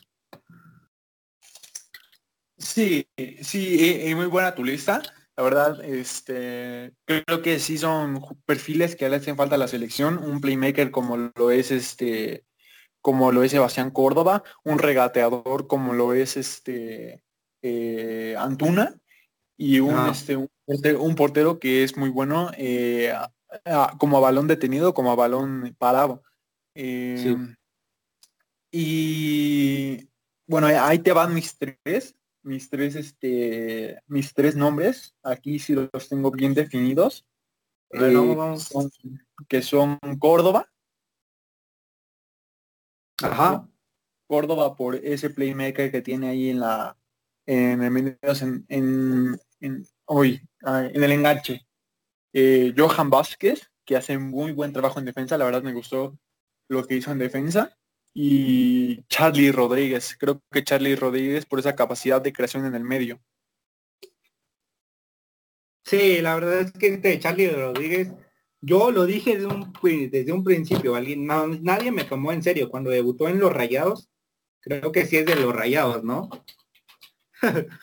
[2.58, 3.06] Sí,
[3.42, 5.02] sí, muy buena tu lista.
[5.36, 10.18] La verdad, este, creo que sí son perfiles que le hacen falta a la selección.
[10.18, 12.46] Un playmaker como lo es este,
[13.02, 17.22] como lo es Sebastián Córdoba, un regateador como lo es este
[17.66, 18.94] eh, Antuna
[19.56, 20.10] y un, ah.
[20.12, 23.12] este, un, portero, que es muy bueno eh,
[23.98, 26.22] como a balón detenido, como a balón parado.
[26.74, 27.56] Em,
[28.70, 30.08] y
[30.46, 35.14] bueno, ahí te van mis tres, mis tres, este, mis tres nombres.
[35.22, 37.26] Aquí sí los tengo bien definidos.
[37.90, 38.12] Eh,
[39.48, 40.68] que son Córdoba,
[43.22, 43.68] Ajá.
[44.26, 46.96] Córdoba por ese playmaker que tiene ahí en la
[47.46, 47.82] en
[48.68, 51.66] en, en, hoy en el enganche.
[52.32, 56.18] Eh, Johan Vázquez, que hace muy buen trabajo en defensa, la verdad me gustó
[56.68, 57.76] lo que hizo en defensa.
[58.12, 63.20] Y Charlie Rodríguez, creo que Charlie Rodríguez por esa capacidad de creación en el medio.
[65.84, 68.10] Sí, la verdad es que este Charlie Rodríguez,
[68.60, 72.68] yo lo dije desde un, principio, alguien, nadie me tomó en serio.
[72.68, 74.08] Cuando debutó en los Rayados,
[74.60, 76.28] creo que sí es de los Rayados, ¿no?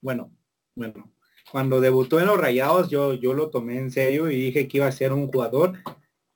[0.00, 0.32] bueno,
[0.74, 1.12] bueno.
[1.50, 4.86] Cuando debutó en los Rayados, yo, yo lo tomé en serio y dije que iba
[4.86, 5.78] a ser un jugador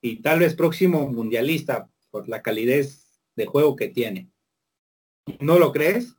[0.01, 4.31] y tal vez próximo mundialista por la calidez de juego que tiene.
[5.41, 6.17] ¿No lo crees?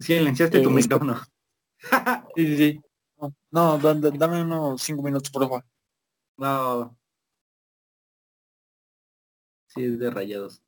[0.00, 1.20] Silenciaste tu micrófono.
[2.36, 2.80] sí, sí, sí.
[3.50, 5.64] No, dame unos cinco minutos, por favor.
[6.36, 6.97] No.
[9.68, 10.62] Sí, es de rayados.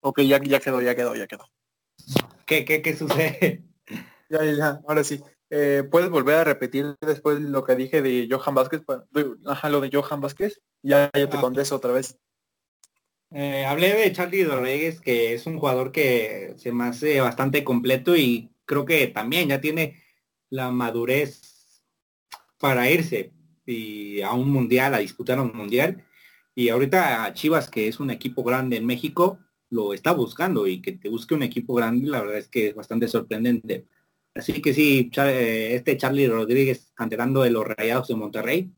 [0.00, 1.44] Ok, ya, ya quedó, ya quedó, ya quedó.
[2.46, 3.64] ¿Qué, qué, qué sucede?
[4.30, 5.22] Ya, ya, ahora sí.
[5.56, 8.82] Eh, ¿Puedes volver a repetir después lo que dije de Johan Vázquez?
[9.46, 10.60] Ajá, lo de Johan Vázquez.
[10.82, 11.40] Ya yo te ah.
[11.40, 12.18] contesto otra vez.
[13.30, 18.16] Eh, hablé de Charlie Rodríguez, que es un jugador que se me hace bastante completo
[18.16, 20.02] y creo que también ya tiene
[20.50, 21.40] la madurez
[22.58, 23.32] para irse
[23.64, 26.04] y a un mundial, a disputar un mundial.
[26.56, 29.38] Y ahorita Chivas, que es un equipo grande en México,
[29.70, 32.74] lo está buscando y que te busque un equipo grande, la verdad es que es
[32.74, 33.86] bastante sorprendente.
[34.34, 38.72] Así que sí, eh, este Charlie Rodríguez, canterando de los Rayados de Monterrey,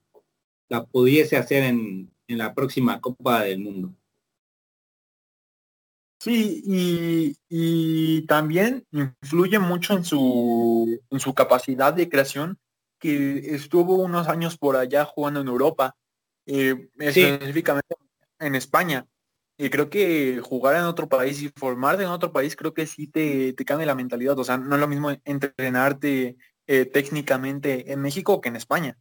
[0.68, 3.94] la pudiese hacer en, en la próxima Copa del Mundo.
[6.18, 12.58] Sí, y, y, también influye mucho en su, en su capacidad de creación
[12.98, 15.94] que estuvo unos años por allá jugando en Europa,
[16.46, 17.94] eh, específicamente
[18.38, 19.06] en España.
[19.58, 23.06] Y creo que jugar en otro país y formarte en otro país creo que sí
[23.06, 24.38] te, te cambia la mentalidad.
[24.38, 26.36] O sea, no es lo mismo entrenarte
[26.66, 28.98] eh, técnicamente en México que en España.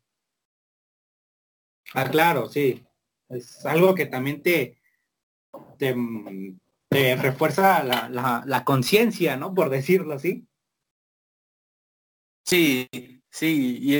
[1.93, 2.85] Ah, claro, sí.
[3.27, 4.79] Es algo que también te,
[5.77, 9.53] te, refuerza la, la, la conciencia, ¿no?
[9.53, 10.47] Por decirlo así.
[12.45, 12.87] Sí,
[13.35, 13.95] Sí, y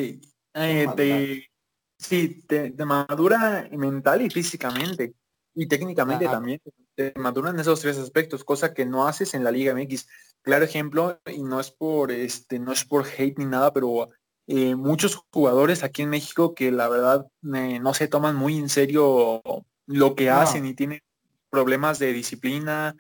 [0.54, 1.52] eh, te,
[1.98, 5.14] sí, te, madura mental y físicamente.
[5.56, 6.62] Y técnicamente también.
[6.96, 10.08] Te maduran esos tres aspectos, cosa que no haces en la Liga MX.
[10.42, 14.10] Claro ejemplo, y no es por este, no es por hate ni nada, pero
[14.48, 18.70] eh, muchos jugadores aquí en México que la verdad eh, no se toman muy en
[18.70, 19.42] serio
[19.88, 21.02] lo que hacen y tienen
[21.50, 22.96] problemas de disciplina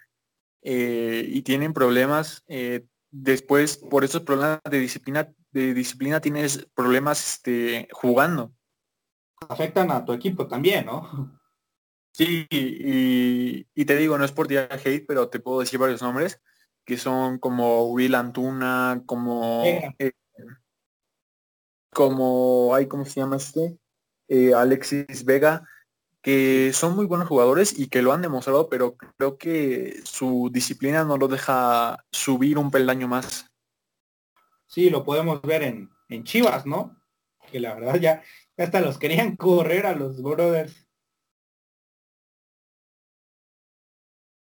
[0.61, 2.43] y tienen problemas
[3.11, 8.51] después por esos problemas de disciplina de disciplina tienes problemas este, jugando.
[9.47, 11.39] Afectan a tu equipo también, ¿no?
[12.15, 16.41] Sí, y, te digo, no es por tirar hate, pero te puedo decir varios nombres,
[16.85, 19.65] que son como Will Antuna, como...
[19.99, 20.13] Eh,
[21.89, 23.77] como, ay, ¿cómo se llama este?
[24.29, 25.67] Eh, Alexis Vega,
[26.21, 31.03] que son muy buenos jugadores y que lo han demostrado, pero creo que su disciplina
[31.03, 33.51] no lo deja subir un peldaño más.
[34.67, 36.95] Sí, lo podemos ver en, Chivas, ¿no?
[37.51, 38.23] Que la verdad ya,
[38.57, 40.84] hasta los querían correr a los brothers.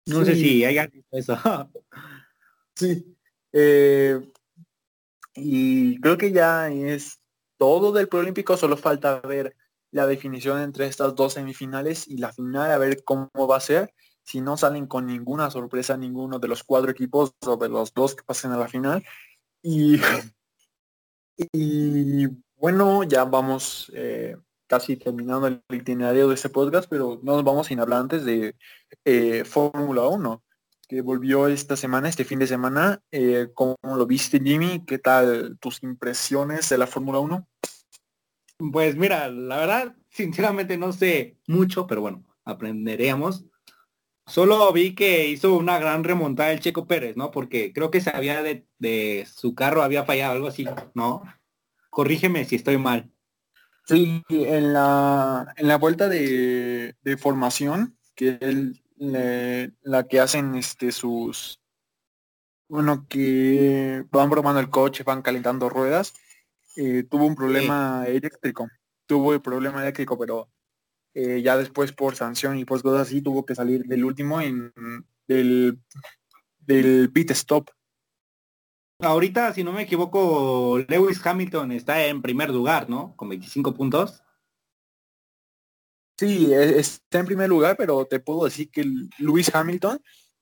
[0.07, 0.79] No sé si hay
[1.11, 1.37] eso.
[2.75, 3.17] sí.
[3.53, 4.21] Eh,
[5.35, 7.21] y creo que ya es
[7.57, 9.57] todo del Proolímpico, solo falta ver
[9.93, 13.95] la definición entre estas dos semifinales y la final, a ver cómo va a ser.
[14.25, 18.15] Si no salen con ninguna sorpresa ninguno de los cuatro equipos o de los dos
[18.15, 19.05] que pasen a la final,
[19.63, 20.01] y,
[21.53, 22.27] y
[22.57, 24.37] bueno, ya vamos eh,
[24.73, 28.57] casi terminando el itinerario de este podcast, pero no nos vamos sin hablar antes de
[29.05, 30.43] eh, Fórmula 1,
[30.89, 32.99] que volvió esta semana, este fin de semana.
[33.11, 34.83] Eh, ¿Cómo lo viste, Jimmy?
[34.87, 37.47] ¿Qué tal tus impresiones de la Fórmula 1?
[38.73, 43.45] Pues mira, la verdad, sinceramente no sé mucho, pero bueno, aprenderemos.
[44.27, 47.31] Solo vi que hizo una gran remontada el Checo Pérez, ¿no?
[47.31, 51.23] Porque creo que se había de, su carro había fallado, algo así, ¿no?
[51.91, 53.13] Corrígeme si estoy mal.
[53.85, 58.83] Sí, en la, en la vuelta de, formación, que es
[59.83, 61.59] la que hacen este sus
[62.69, 66.15] bueno que van probando el coche, van calentando ruedas
[66.77, 68.69] eh, tuvo un problema eléctrico,
[69.07, 70.49] tuvo el problema eléctrico, pero
[71.13, 74.73] eh, ya después por sanción y por cosas así tuvo que salir del último en
[75.27, 75.79] del,
[76.61, 77.69] del pit stop.
[79.03, 83.17] Ahorita, si no me equivoco, Lewis Hamilton está en primer lugar, ¿no?
[83.17, 84.23] Con 25 puntos.
[86.17, 88.85] Sí, e, está en primer lugar, pero te puedo decir que
[89.19, 90.01] Lewis Hamilton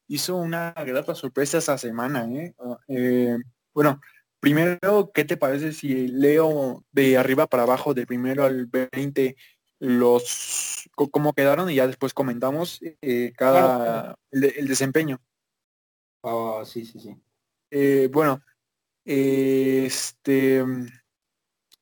[0.09, 2.27] hizo una grata sorpresa esa semana.
[2.27, 2.55] ¿eh?
[2.59, 3.39] Ah, eh,
[3.73, 3.99] bueno,
[4.41, 9.37] primero, ¿qué te parece si leo de arriba para abajo, de primero al 20,
[9.79, 15.19] los cómo quedaron y ya después comentamos eh, cada el, desempeño.
[16.23, 17.17] Oh, sí, sí, sí.
[17.71, 18.43] Eh, bueno,
[19.05, 20.65] este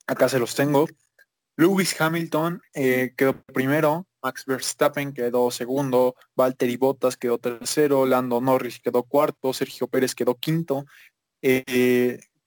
[0.06, 0.86] acá se los tengo.
[1.56, 8.78] Lewis Hamilton eh, quedó primero, Max Verstappen quedó segundo, Valtteri Bottas quedó tercero, Lando Norris
[8.78, 10.86] quedó cuarto, Sergio Pérez quedó quinto,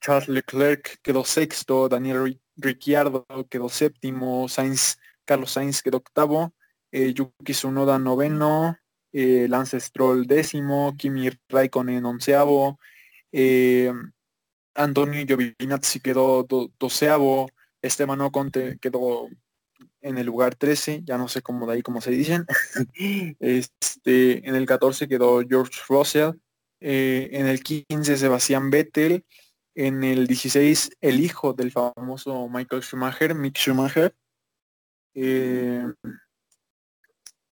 [0.00, 6.52] Charles Leclerc quedó sexto, Daniel Ricciardo quedó séptimo, Sainz Carlos Sainz quedó octavo,
[6.90, 8.76] eh, Yuki Tsunoda noveno,
[9.12, 12.78] eh, Lance Stroll décimo, Kimi Raikkonen onceavo,
[13.30, 13.92] eh,
[14.74, 16.46] Antonio Giovinazzi quedó
[16.78, 17.50] doceavo,
[17.80, 19.28] Esteban Ocon quedó
[20.00, 22.46] en el lugar 13, ya no sé cómo de ahí cómo se dicen.
[23.40, 26.32] este, en el 14 quedó George Russell,
[26.80, 29.24] eh, en el 15 Sebastián Vettel,
[29.74, 34.14] en el 16 el hijo del famoso Michael Schumacher, Mick Schumacher,
[35.14, 35.84] eh,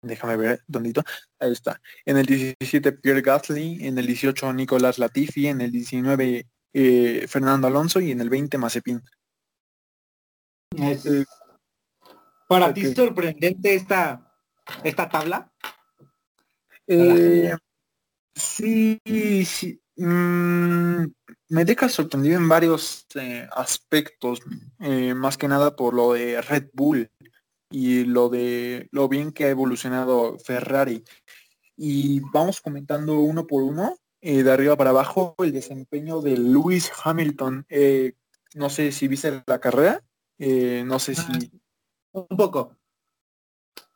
[0.01, 0.93] déjame ver, ¿dónde
[1.39, 1.81] Ahí está.
[2.05, 6.47] En el 17 Pierre Gasly, en el 18 Nicolás Latifi, en el 19
[6.79, 9.01] eh, Fernando Alonso y en el 20 Mazepin.
[10.77, 11.25] Eh,
[12.47, 14.31] ¿Para ti sorprendente esta,
[14.83, 15.51] esta tabla?
[18.35, 19.01] sí,
[19.43, 19.81] sí.
[19.95, 21.05] Mm,
[21.49, 23.07] me deja sorprendido en varios
[23.53, 24.41] aspectos,
[25.15, 27.09] más que nada por lo de Red Bull
[27.71, 31.03] y lo de lo bien que ha evolucionado Ferrari.
[31.75, 33.97] Y vamos comentando uno por uno,
[34.29, 37.65] eh, de arriba para abajo, el desempeño de Lewis Hamilton.
[37.69, 38.15] Eh,
[38.55, 40.03] no sé si viste la carrera,
[40.37, 41.49] eh, no sé si...
[42.11, 42.75] Un poco.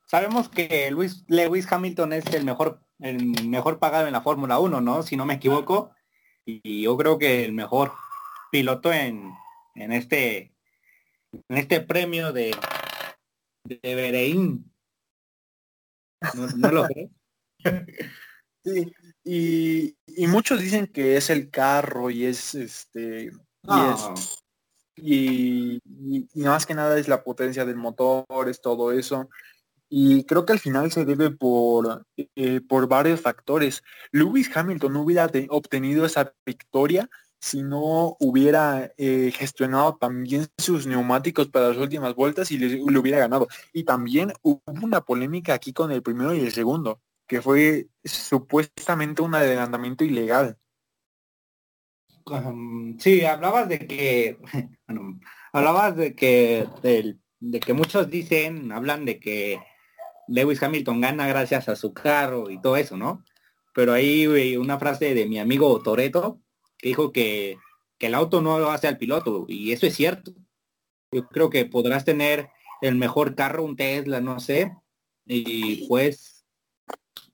[0.07, 4.79] Sabemos que Luis, Lewis Hamilton es el mejor, el mejor pagado en la Fórmula 1,
[4.79, 5.03] ¿no?
[5.03, 5.91] Si no me equivoco.
[6.45, 7.91] Y yo creo que el mejor
[8.53, 9.33] piloto en,
[9.75, 10.53] en este
[11.49, 12.55] en este premio de,
[13.65, 14.71] de Bereín.
[16.55, 17.09] ¿No, lo crees?
[18.63, 18.93] sí,
[19.23, 23.31] y, y, muchos dicen que es el carro y es este
[24.95, 29.29] y, y, más que nada es la potencia del motor, es todo eso.
[29.89, 33.83] Y creo que al final se debe por, eh, por varios factores.
[34.11, 37.09] Lewis Hamilton no hubiera obtenido esa victoria
[37.41, 43.17] si no hubiera eh, gestionado también sus neumáticos para las últimas vueltas y le, hubiera
[43.17, 43.47] ganado.
[43.73, 47.01] Y también hubo una polémica aquí con el primero y el segundo,
[47.31, 50.57] que fue supuestamente un adelantamiento ilegal.
[52.99, 54.37] sí, hablabas de que,
[55.53, 56.67] hablabas de que,
[57.39, 59.61] de que muchos dicen, hablan de que
[60.27, 63.23] Lewis Hamilton gana gracias a su carro y todo eso, ¿no?
[63.73, 66.41] Pero ahí una frase de mi amigo Toreto
[66.77, 67.57] que dijo que,
[67.99, 70.33] el auto no lo hace al piloto, y eso es cierto.
[71.13, 72.49] Yo creo que podrás tener
[72.81, 74.75] el mejor carro, un Tesla, no sé,
[75.25, 76.40] y pues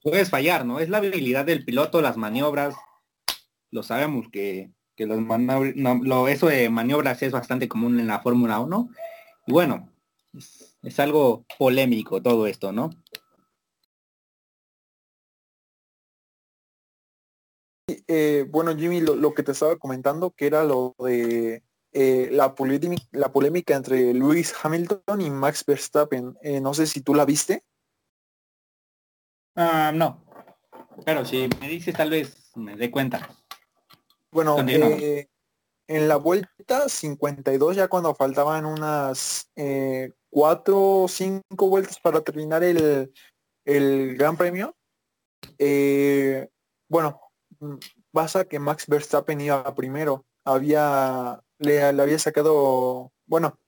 [0.09, 0.79] puedes fallar, ¿no?
[0.79, 2.75] Es la habilidad del piloto, las maniobras,
[3.71, 5.19] lo sabemos que, que los
[5.75, 8.89] lo, eso de maniobras es bastante común en la Fórmula 1.
[9.47, 9.91] Y bueno,
[10.81, 12.89] es algo polémico todo esto, ¿no?
[18.07, 22.55] Eh, bueno, Jimmy, lo, que te estaba comentando, que era lo de eh, la,
[23.11, 26.37] la polémica entre Lewis Hamilton y Max Verstappen.
[26.41, 27.65] Eh, no sé si tú la viste.
[29.57, 30.23] Ah, no.
[31.03, 33.29] Pero si me dices, tal vez me dé cuenta.
[34.31, 39.51] Bueno, en la vuelta 52, ya cuando faltaban unas
[40.29, 43.11] cuatro o cinco vueltas para terminar el,
[43.65, 44.75] el Gran Premio,
[46.89, 47.19] bueno,
[48.11, 50.25] pasa que Max Verstappen iba primero.
[50.45, 53.59] Había, le, había sacado, bueno,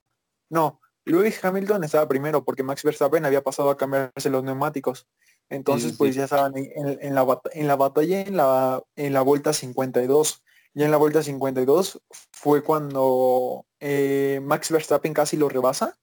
[0.50, 5.06] no, Lewis Hamilton estaba primero porque Max Verstappen había pasado a cambiarse los neumáticos.
[5.50, 10.42] Entonces, pues ya estaban en, la, en la batalla en la, en la vuelta 52.
[10.74, 15.98] Ya en la vuelta 52 fue cuando eh, Max Verstappen casi lo rebasa,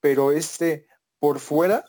[0.00, 0.86] pero este
[1.20, 1.84] por fuera,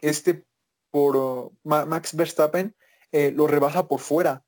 [0.00, 0.44] este
[0.92, 2.76] por Max Verstappen
[3.10, 4.44] eh, lo rebasa por fuera.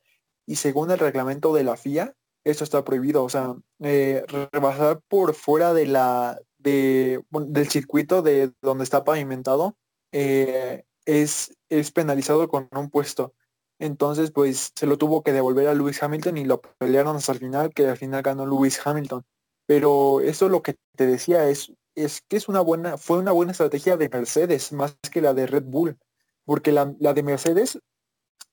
[0.47, 2.15] Y según el reglamento de la FIA,
[2.45, 3.25] esto está prohibido.
[3.25, 9.77] O sea, eh, rebasar por fuera de la de, del circuito de donde está pavimentado
[10.13, 13.35] eh, es, es penalizado con un puesto.
[13.79, 17.39] Entonces, pues se lo tuvo que devolver a Lewis Hamilton y lo pelearon hasta el
[17.39, 19.25] final, que al final ganó Lewis Hamilton.
[19.67, 23.53] Pero eso lo que te decía es, es que es una buena, fue una buena
[23.53, 25.99] estrategia de Mercedes más que la de Red Bull.
[26.45, 27.81] Porque la, la de Mercedes,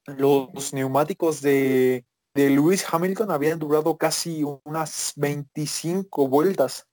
[0.05, 6.87] los neumáticos de, de Lewis Hamilton habían durado casi unas 25 vueltas.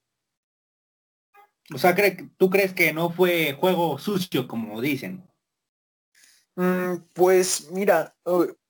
[1.73, 1.95] O sea,
[2.37, 5.28] ¿tú crees que no fue juego sucio, como dicen?
[6.59, 8.17] Mm, pues mira,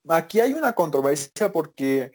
[0.09, 2.12] aquí hay una controversia porque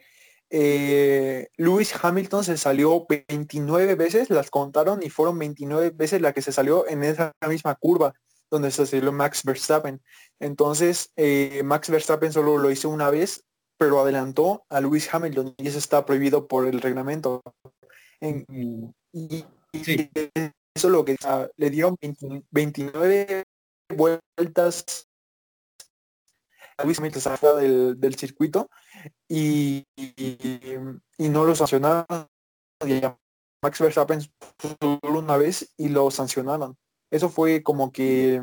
[0.52, 6.44] eh, Lewis Hamilton se salió 29 veces, las contaron y fueron 29 veces la que
[6.44, 8.14] se salió en esa misma curva
[8.52, 10.00] donde se salió Max Verstappen.
[10.40, 13.44] Entonces, eh, Max Verstappen solo lo hizo una vez
[13.76, 17.42] pero adelantó a Lewis Hamilton y eso está prohibido por el reglamento.
[18.22, 18.92] Mm.
[19.12, 19.46] y,
[20.76, 21.18] eso lo que
[21.58, 21.98] le dieron
[22.52, 23.44] 29
[23.90, 25.08] vueltas
[26.84, 28.70] Lewis Hamilton del, del circuito
[29.28, 32.28] y, y, no lo sancionaron.
[33.62, 36.78] Max Verstappen solo una vez y lo sancionaron.
[37.10, 38.42] Eso fue como que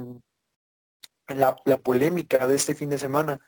[1.28, 3.40] la, la polémica de este fin de semana.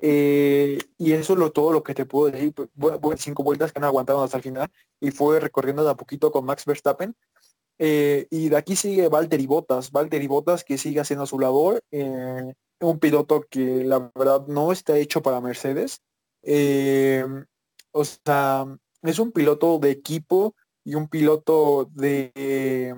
[0.00, 2.54] Eh, y eso es lo, todo lo que te puedo decir.
[3.16, 4.70] Cinco vueltas que han aguantado hasta el final
[5.00, 7.14] y fue recorriendo de a poquito con Max Verstappen.
[7.78, 11.82] Eh, y de aquí sigue Valtteri Bottas, Valtteri Bottas que sigue haciendo su labor.
[11.90, 16.02] Eh, un piloto que la verdad no está hecho para Mercedes.
[17.92, 18.66] o sea,
[19.02, 20.54] es un piloto de equipo
[20.84, 22.94] y un piloto de...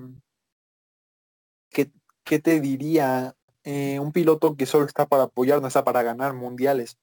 [1.71, 1.91] ¿Qué,
[2.25, 3.35] qué te diría?
[3.65, 6.97] Eh, un piloto que solo está para apoyar, no está para ganar mundiales.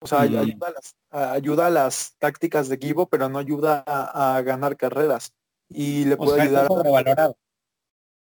[0.00, 5.32] O sea, ayuda, a las, tácticas de equipo, pero no ayuda a, ganar carreras.
[5.68, 6.68] Y le puede ayudar.
[7.18, 7.32] A...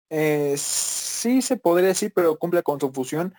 [0.09, 3.33] Eh, sí se podría decir, pero cumple con su función,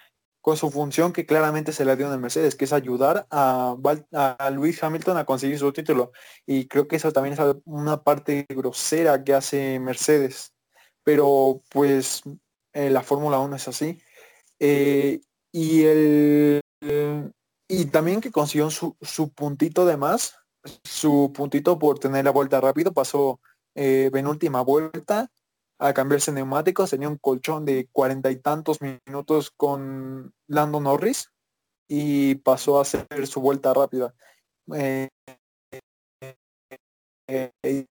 [0.46, 3.76] con su función que claramente se le dio en el Mercedes, que es ayudar a,
[4.12, 6.12] a Luis Hamilton a conseguir su título.
[6.46, 10.54] Y creo que eso también es una parte grosera que hace Mercedes.
[11.02, 12.22] Pero pues
[12.72, 14.00] eh, la Fórmula 1 es así.
[14.60, 15.20] Eh,
[15.50, 16.60] y el
[17.66, 20.36] y también que consiguió su, su, puntito de más,
[20.84, 23.40] su puntito por tener la vuelta rápido, pasó
[23.74, 25.28] eh, penúltima vuelta
[25.78, 31.30] a cambiarse neumáticos, tenía un colchón de cuarenta y tantos minutos con Lando Norris
[31.88, 34.14] y pasó a hacer su vuelta rápida.
[34.74, 35.08] Eh,
[37.28, 37.86] eh,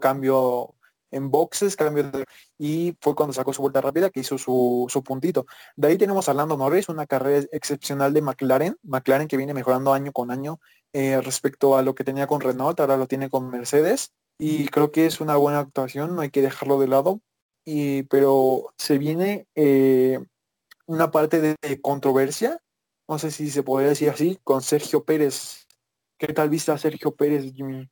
[0.00, 0.74] cambio
[1.10, 2.10] en boxes, cambio
[2.58, 5.46] y fue cuando sacó su vuelta rápida que hizo su, su, puntito.
[5.76, 9.92] De ahí tenemos a Lando Norris, una carrera excepcional de McLaren, McLaren que viene mejorando
[9.92, 10.60] año con año
[10.92, 14.90] eh, respecto a lo que tenía con Renault, ahora lo tiene con Mercedes y creo
[14.90, 17.20] que es una buena actuación, no hay que dejarlo de lado,
[17.66, 20.18] y, pero se viene eh,
[20.86, 22.58] una parte de, controversia,
[23.06, 25.66] no sé si se podría decir así, con Sergio Pérez.
[26.18, 27.86] ¿Qué tal vista Sergio Pérez, Jimmy?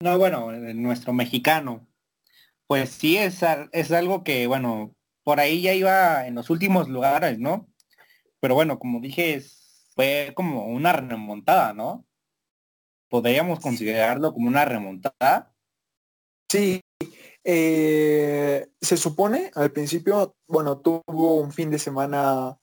[0.00, 1.88] No, bueno, nuestro mexicano.
[2.66, 3.40] Pues sí, es,
[3.72, 4.94] es algo que, bueno,
[5.24, 7.66] por ahí ya iba en los últimos lugares, ¿no?
[8.38, 9.42] Pero bueno, como dije,
[9.94, 12.05] fue como una remontada, ¿no?
[13.08, 15.54] ¿Podríamos considerarlo como una remontada?
[16.48, 16.80] Sí,
[17.44, 22.58] eh, se supone al principio, bueno, tuvo un fin de semana,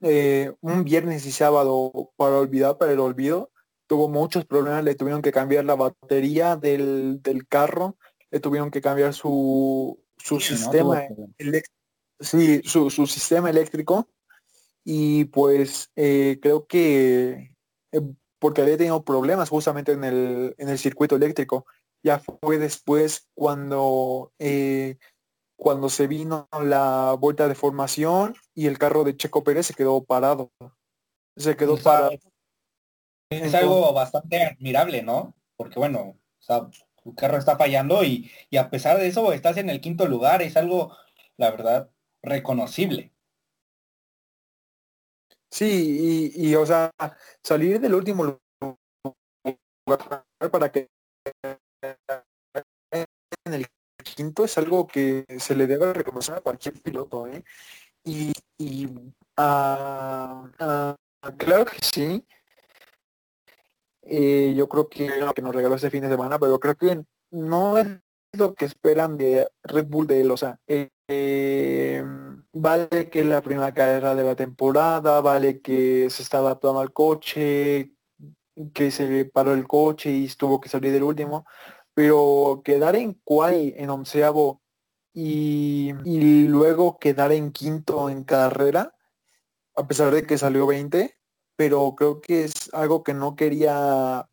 [0.00, 3.50] eh, un viernes y sábado para olvidar, para el olvido,
[3.86, 7.96] tuvo muchos problemas, le tuvieron que cambiar la batería del, carro,
[8.30, 11.02] le tuvieron que cambiar su, su sistema
[12.20, 14.08] sí, su, su, sistema eléctrico.
[14.84, 17.54] Y pues eh, creo que
[18.38, 21.66] porque había tenido problemas justamente en el, en el circuito eléctrico.
[22.02, 24.98] Ya fue después cuando eh,
[25.56, 30.04] cuando se vino la vuelta de formación y el carro de Checo Pérez se quedó
[30.04, 30.52] parado.
[31.36, 32.12] Se quedó parado
[33.30, 35.34] es algo bastante admirable, ¿no?
[35.56, 36.68] Porque bueno, o sea,
[37.02, 40.56] tu carro está fallando y, a pesar de eso estás en el quinto lugar, es
[40.56, 40.96] algo,
[41.36, 41.90] la verdad,
[42.22, 43.12] reconocible.
[45.50, 46.90] Sí, y, o sea,
[47.42, 48.38] salir del último
[50.50, 50.88] para que
[53.44, 53.66] en el
[54.04, 57.42] quinto es algo que se le debe reconocer a cualquier piloto, ¿eh?
[58.04, 58.88] Y, y
[59.36, 60.96] ah, ah,
[61.36, 62.24] claro que sí,
[64.02, 67.02] eh, yo creo que lo que nos regaló este fin de semana, pero creo que
[67.30, 67.86] no es
[68.32, 70.30] lo que esperan de Red Bull de él.
[70.30, 72.02] O sea, eh,
[72.52, 77.92] vale que la primera carrera de la temporada, vale que se está adaptando al coche,
[78.74, 81.46] que se paró el coche y tuvo que salir del último,
[81.94, 84.62] pero quedar en quali en onceavo
[85.14, 85.92] y,
[86.46, 88.94] luego quedar en quinto en carrera,
[89.74, 91.14] a pesar de que salió 20,
[91.56, 94.28] pero creo que es algo que no quería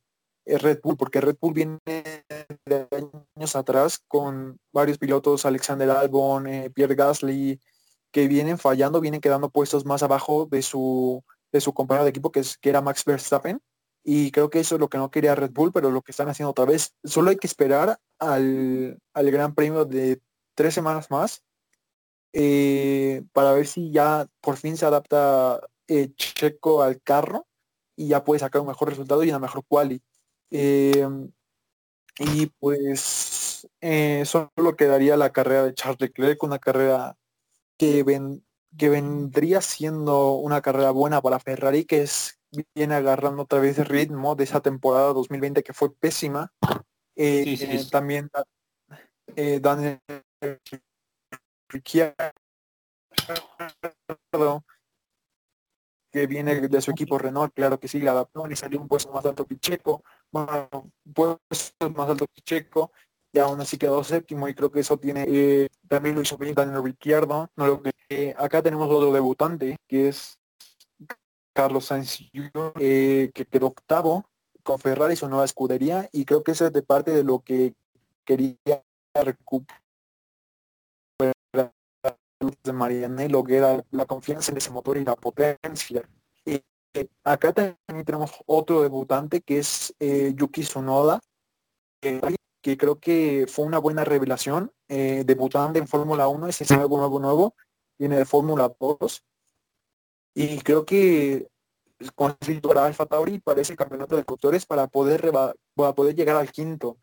[0.45, 2.87] Red Bull, porque Red Bull viene de
[3.35, 7.59] años atrás con varios pilotos, Alexander Albon, eh, Pierre Gasly,
[8.15, 11.21] que vienen fallando, vienen quedando puestos más abajo de su,
[11.51, 13.61] de su compañero de equipo, que, es, que era Max Verstappen.
[14.05, 16.29] Y creo que eso es lo que no quería Red Bull, pero lo que están
[16.29, 16.95] haciendo otra vez.
[17.03, 20.21] Solo hay que esperar al, al Gran Premio de
[20.53, 21.43] tres semanas más
[22.31, 25.59] eh, para ver si ya por fin se adapta
[25.89, 27.45] eh, Checo al carro
[27.97, 30.01] y ya puede sacar un mejor resultado y una mejor quali.
[30.51, 31.29] Em,
[32.19, 37.17] y pues eh, solo quedaría la carrera de Charles Leclerc, una carrera
[37.77, 38.45] que, ven,
[38.77, 42.39] que vendría siendo una carrera buena para Ferrari, que es
[42.73, 46.53] viene agarrando otra vez el ritmo de esa temporada 2020 que fue pésima.
[47.17, 48.29] Eh, eh, también
[49.61, 49.99] Daniel
[56.15, 59.11] que viene de su equipo Renault, claro que sí, la adaptó y salió un puesto
[59.11, 60.69] más alto que Checo, bueno,
[61.13, 62.93] puesto más alto que Checo,
[63.35, 66.55] y aún así quedó séptimo y creo que eso tiene, eh, también lo hizo bien
[66.55, 70.39] Daniel Ricciardo, no lo que, eh, acá tenemos otro debutante, que es
[71.53, 72.21] Carlos Sainz,
[72.79, 74.23] eh, que quedó octavo
[74.63, 77.73] con Ferrari su nueva escudería y creo que eso es de parte de lo que
[78.23, 78.57] quería
[79.13, 79.73] recuperar
[82.63, 86.07] de Marianello, que era la confianza en ese motor y la potencia.
[86.45, 86.61] Eh,
[87.25, 90.63] acá también tenemos otro debutante que es Yuki
[92.01, 92.21] que
[92.77, 97.55] creo que fue una buena revelación, eh, debutante en Fórmula 1, ese nuevo, nuevo, nuevo,
[97.97, 99.23] viene de Fórmula 2.
[100.35, 101.47] Y creo que
[102.15, 105.31] para Alfa Tauri para ese campeonato de constructores para poder,
[105.75, 106.97] para poder llegar al quinto.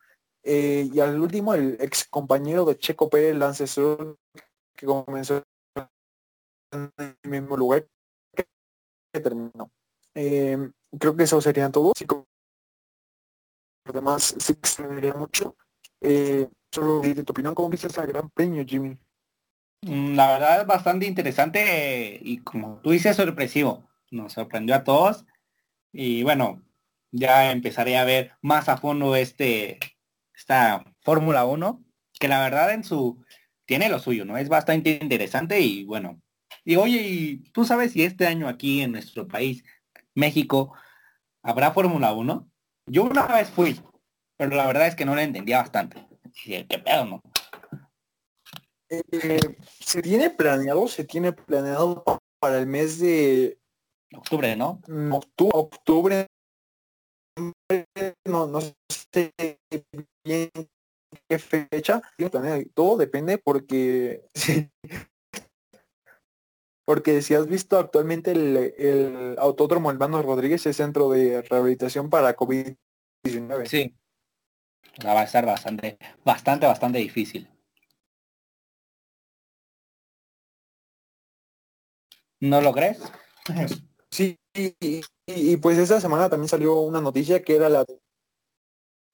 [0.45, 3.65] y al último, el ex compañero de Checo Pérez, Lance
[4.77, 5.43] que comenzó
[6.73, 7.87] en el mismo lugar
[8.35, 9.71] que terminó.
[10.15, 11.71] Eh, creo que eso sería
[13.83, 13.93] todo.
[13.93, 15.57] Además, sí extendería mucho.
[16.01, 18.99] Eh, solo de tu opinión, ¿cómo viste ese gran premio, Jimmy?
[19.83, 23.89] Mm, la verdad es bastante interesante y como tú dices, sorpresivo.
[24.11, 25.25] Nos sorprendió a todos.
[25.93, 26.63] Y bueno,
[27.11, 29.79] ya empezaré a ver más a fondo este
[30.35, 31.85] esta Fórmula 1,
[32.19, 33.25] que la verdad en su
[33.65, 34.37] tiene lo suyo, ¿no?
[34.39, 36.21] Es bastante interesante y bueno.
[36.65, 39.65] Y oye, ¿y tú sabes si este año aquí en nuestro país,
[40.15, 40.75] México,
[41.43, 42.52] habrá Fórmula 1?
[42.87, 43.81] Yo una vez fui,
[44.37, 46.07] pero la verdad es que no la entendía bastante.
[46.45, 47.23] ¿Qué pedo, no?
[48.89, 52.05] Eh, se tiene planeado, se tiene planeado
[52.39, 53.59] para el mes de
[54.15, 54.81] octubre, ¿no?
[54.87, 56.27] Mm, octubre,
[58.27, 59.33] no, no sé
[60.25, 60.51] bien
[61.29, 62.03] qué fecha,
[62.75, 64.27] todo depende porque
[66.85, 72.37] porque si has visto actualmente el, el Autódromo Hermano Rodríguez es centro de rehabilitación para
[72.37, 73.67] COVID-19.
[73.67, 73.95] Sí.
[75.05, 77.49] Va a estar bastante, bastante, bastante difícil.
[82.41, 83.01] ¿No lo crees?
[84.11, 84.75] Sí, y,
[85.27, 87.99] y, pues esta semana también salió una noticia que era la de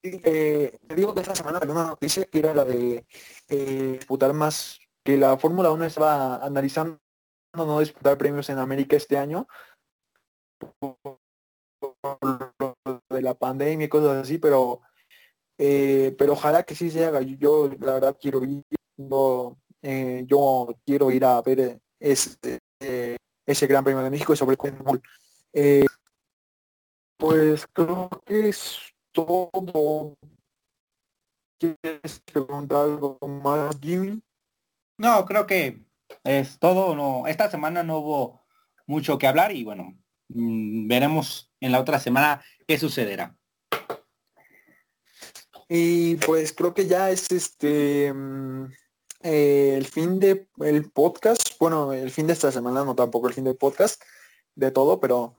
[0.03, 3.05] eh, te digo que esta semana había una noticia que era la de
[3.49, 6.99] eh, disputar más, que la Fórmula 1 estaba analizando
[7.53, 9.47] no disputar premios en América este año
[13.09, 14.81] de la pandemia y cosas así, pero
[15.57, 17.21] eh, pero ojalá que sí se haga.
[17.21, 18.63] Yo la verdad quiero ir,
[19.81, 22.59] eh, yo quiero ir a ver este,
[23.45, 24.71] ese Gran Premio de México y sobre todo
[27.17, 30.15] pues creo que es todo.
[31.59, 34.23] ¿Quieres preguntar algo más, Jimmy?
[34.97, 35.88] No, creo que
[36.23, 36.95] es todo.
[36.95, 38.45] No, esta semana no hubo
[38.87, 39.97] mucho que hablar y bueno,
[40.29, 43.35] mm, veremos en la otra semana qué sucederá.
[45.67, 48.65] Y pues creo que ya es este mm,
[49.21, 51.57] eh, el fin de el podcast.
[51.59, 54.01] Bueno, el fin de esta semana, no tampoco el fin del podcast
[54.55, 55.35] de todo, pero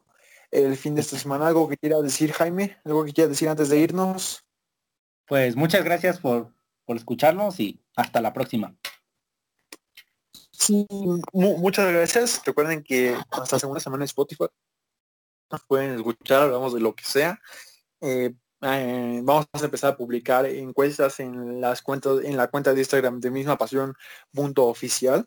[0.50, 1.48] el fin de esta semana.
[1.48, 2.76] ¿Algo que quiera decir, Jaime?
[2.84, 4.44] ¿Algo que quiera decir antes de irnos?
[5.26, 6.52] Pues muchas gracias por,
[6.84, 8.76] por escucharnos y hasta la próxima.
[10.70, 10.86] Sí,
[11.32, 12.42] muchas gracias.
[12.46, 14.44] Recuerden que hasta segunda semana en Spotify
[15.50, 17.40] nos pueden escuchar, hablamos de lo que sea.
[18.00, 22.82] Eh, eh, vamos a empezar a publicar encuestas en las cuentas, en la cuenta de
[22.82, 23.96] Instagram de misma pasión
[24.32, 25.26] punto oficial,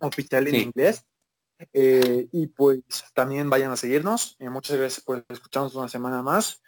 [0.00, 1.06] oficial en inglés.
[1.72, 2.82] Eh, y pues
[3.14, 4.36] también vayan a seguirnos.
[4.40, 6.60] Muchas gracias por escucharnos una semana más,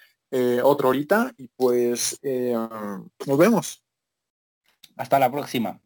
[0.63, 3.83] otra horita, y pues nos vemos.
[4.95, 5.81] Hasta la próxima.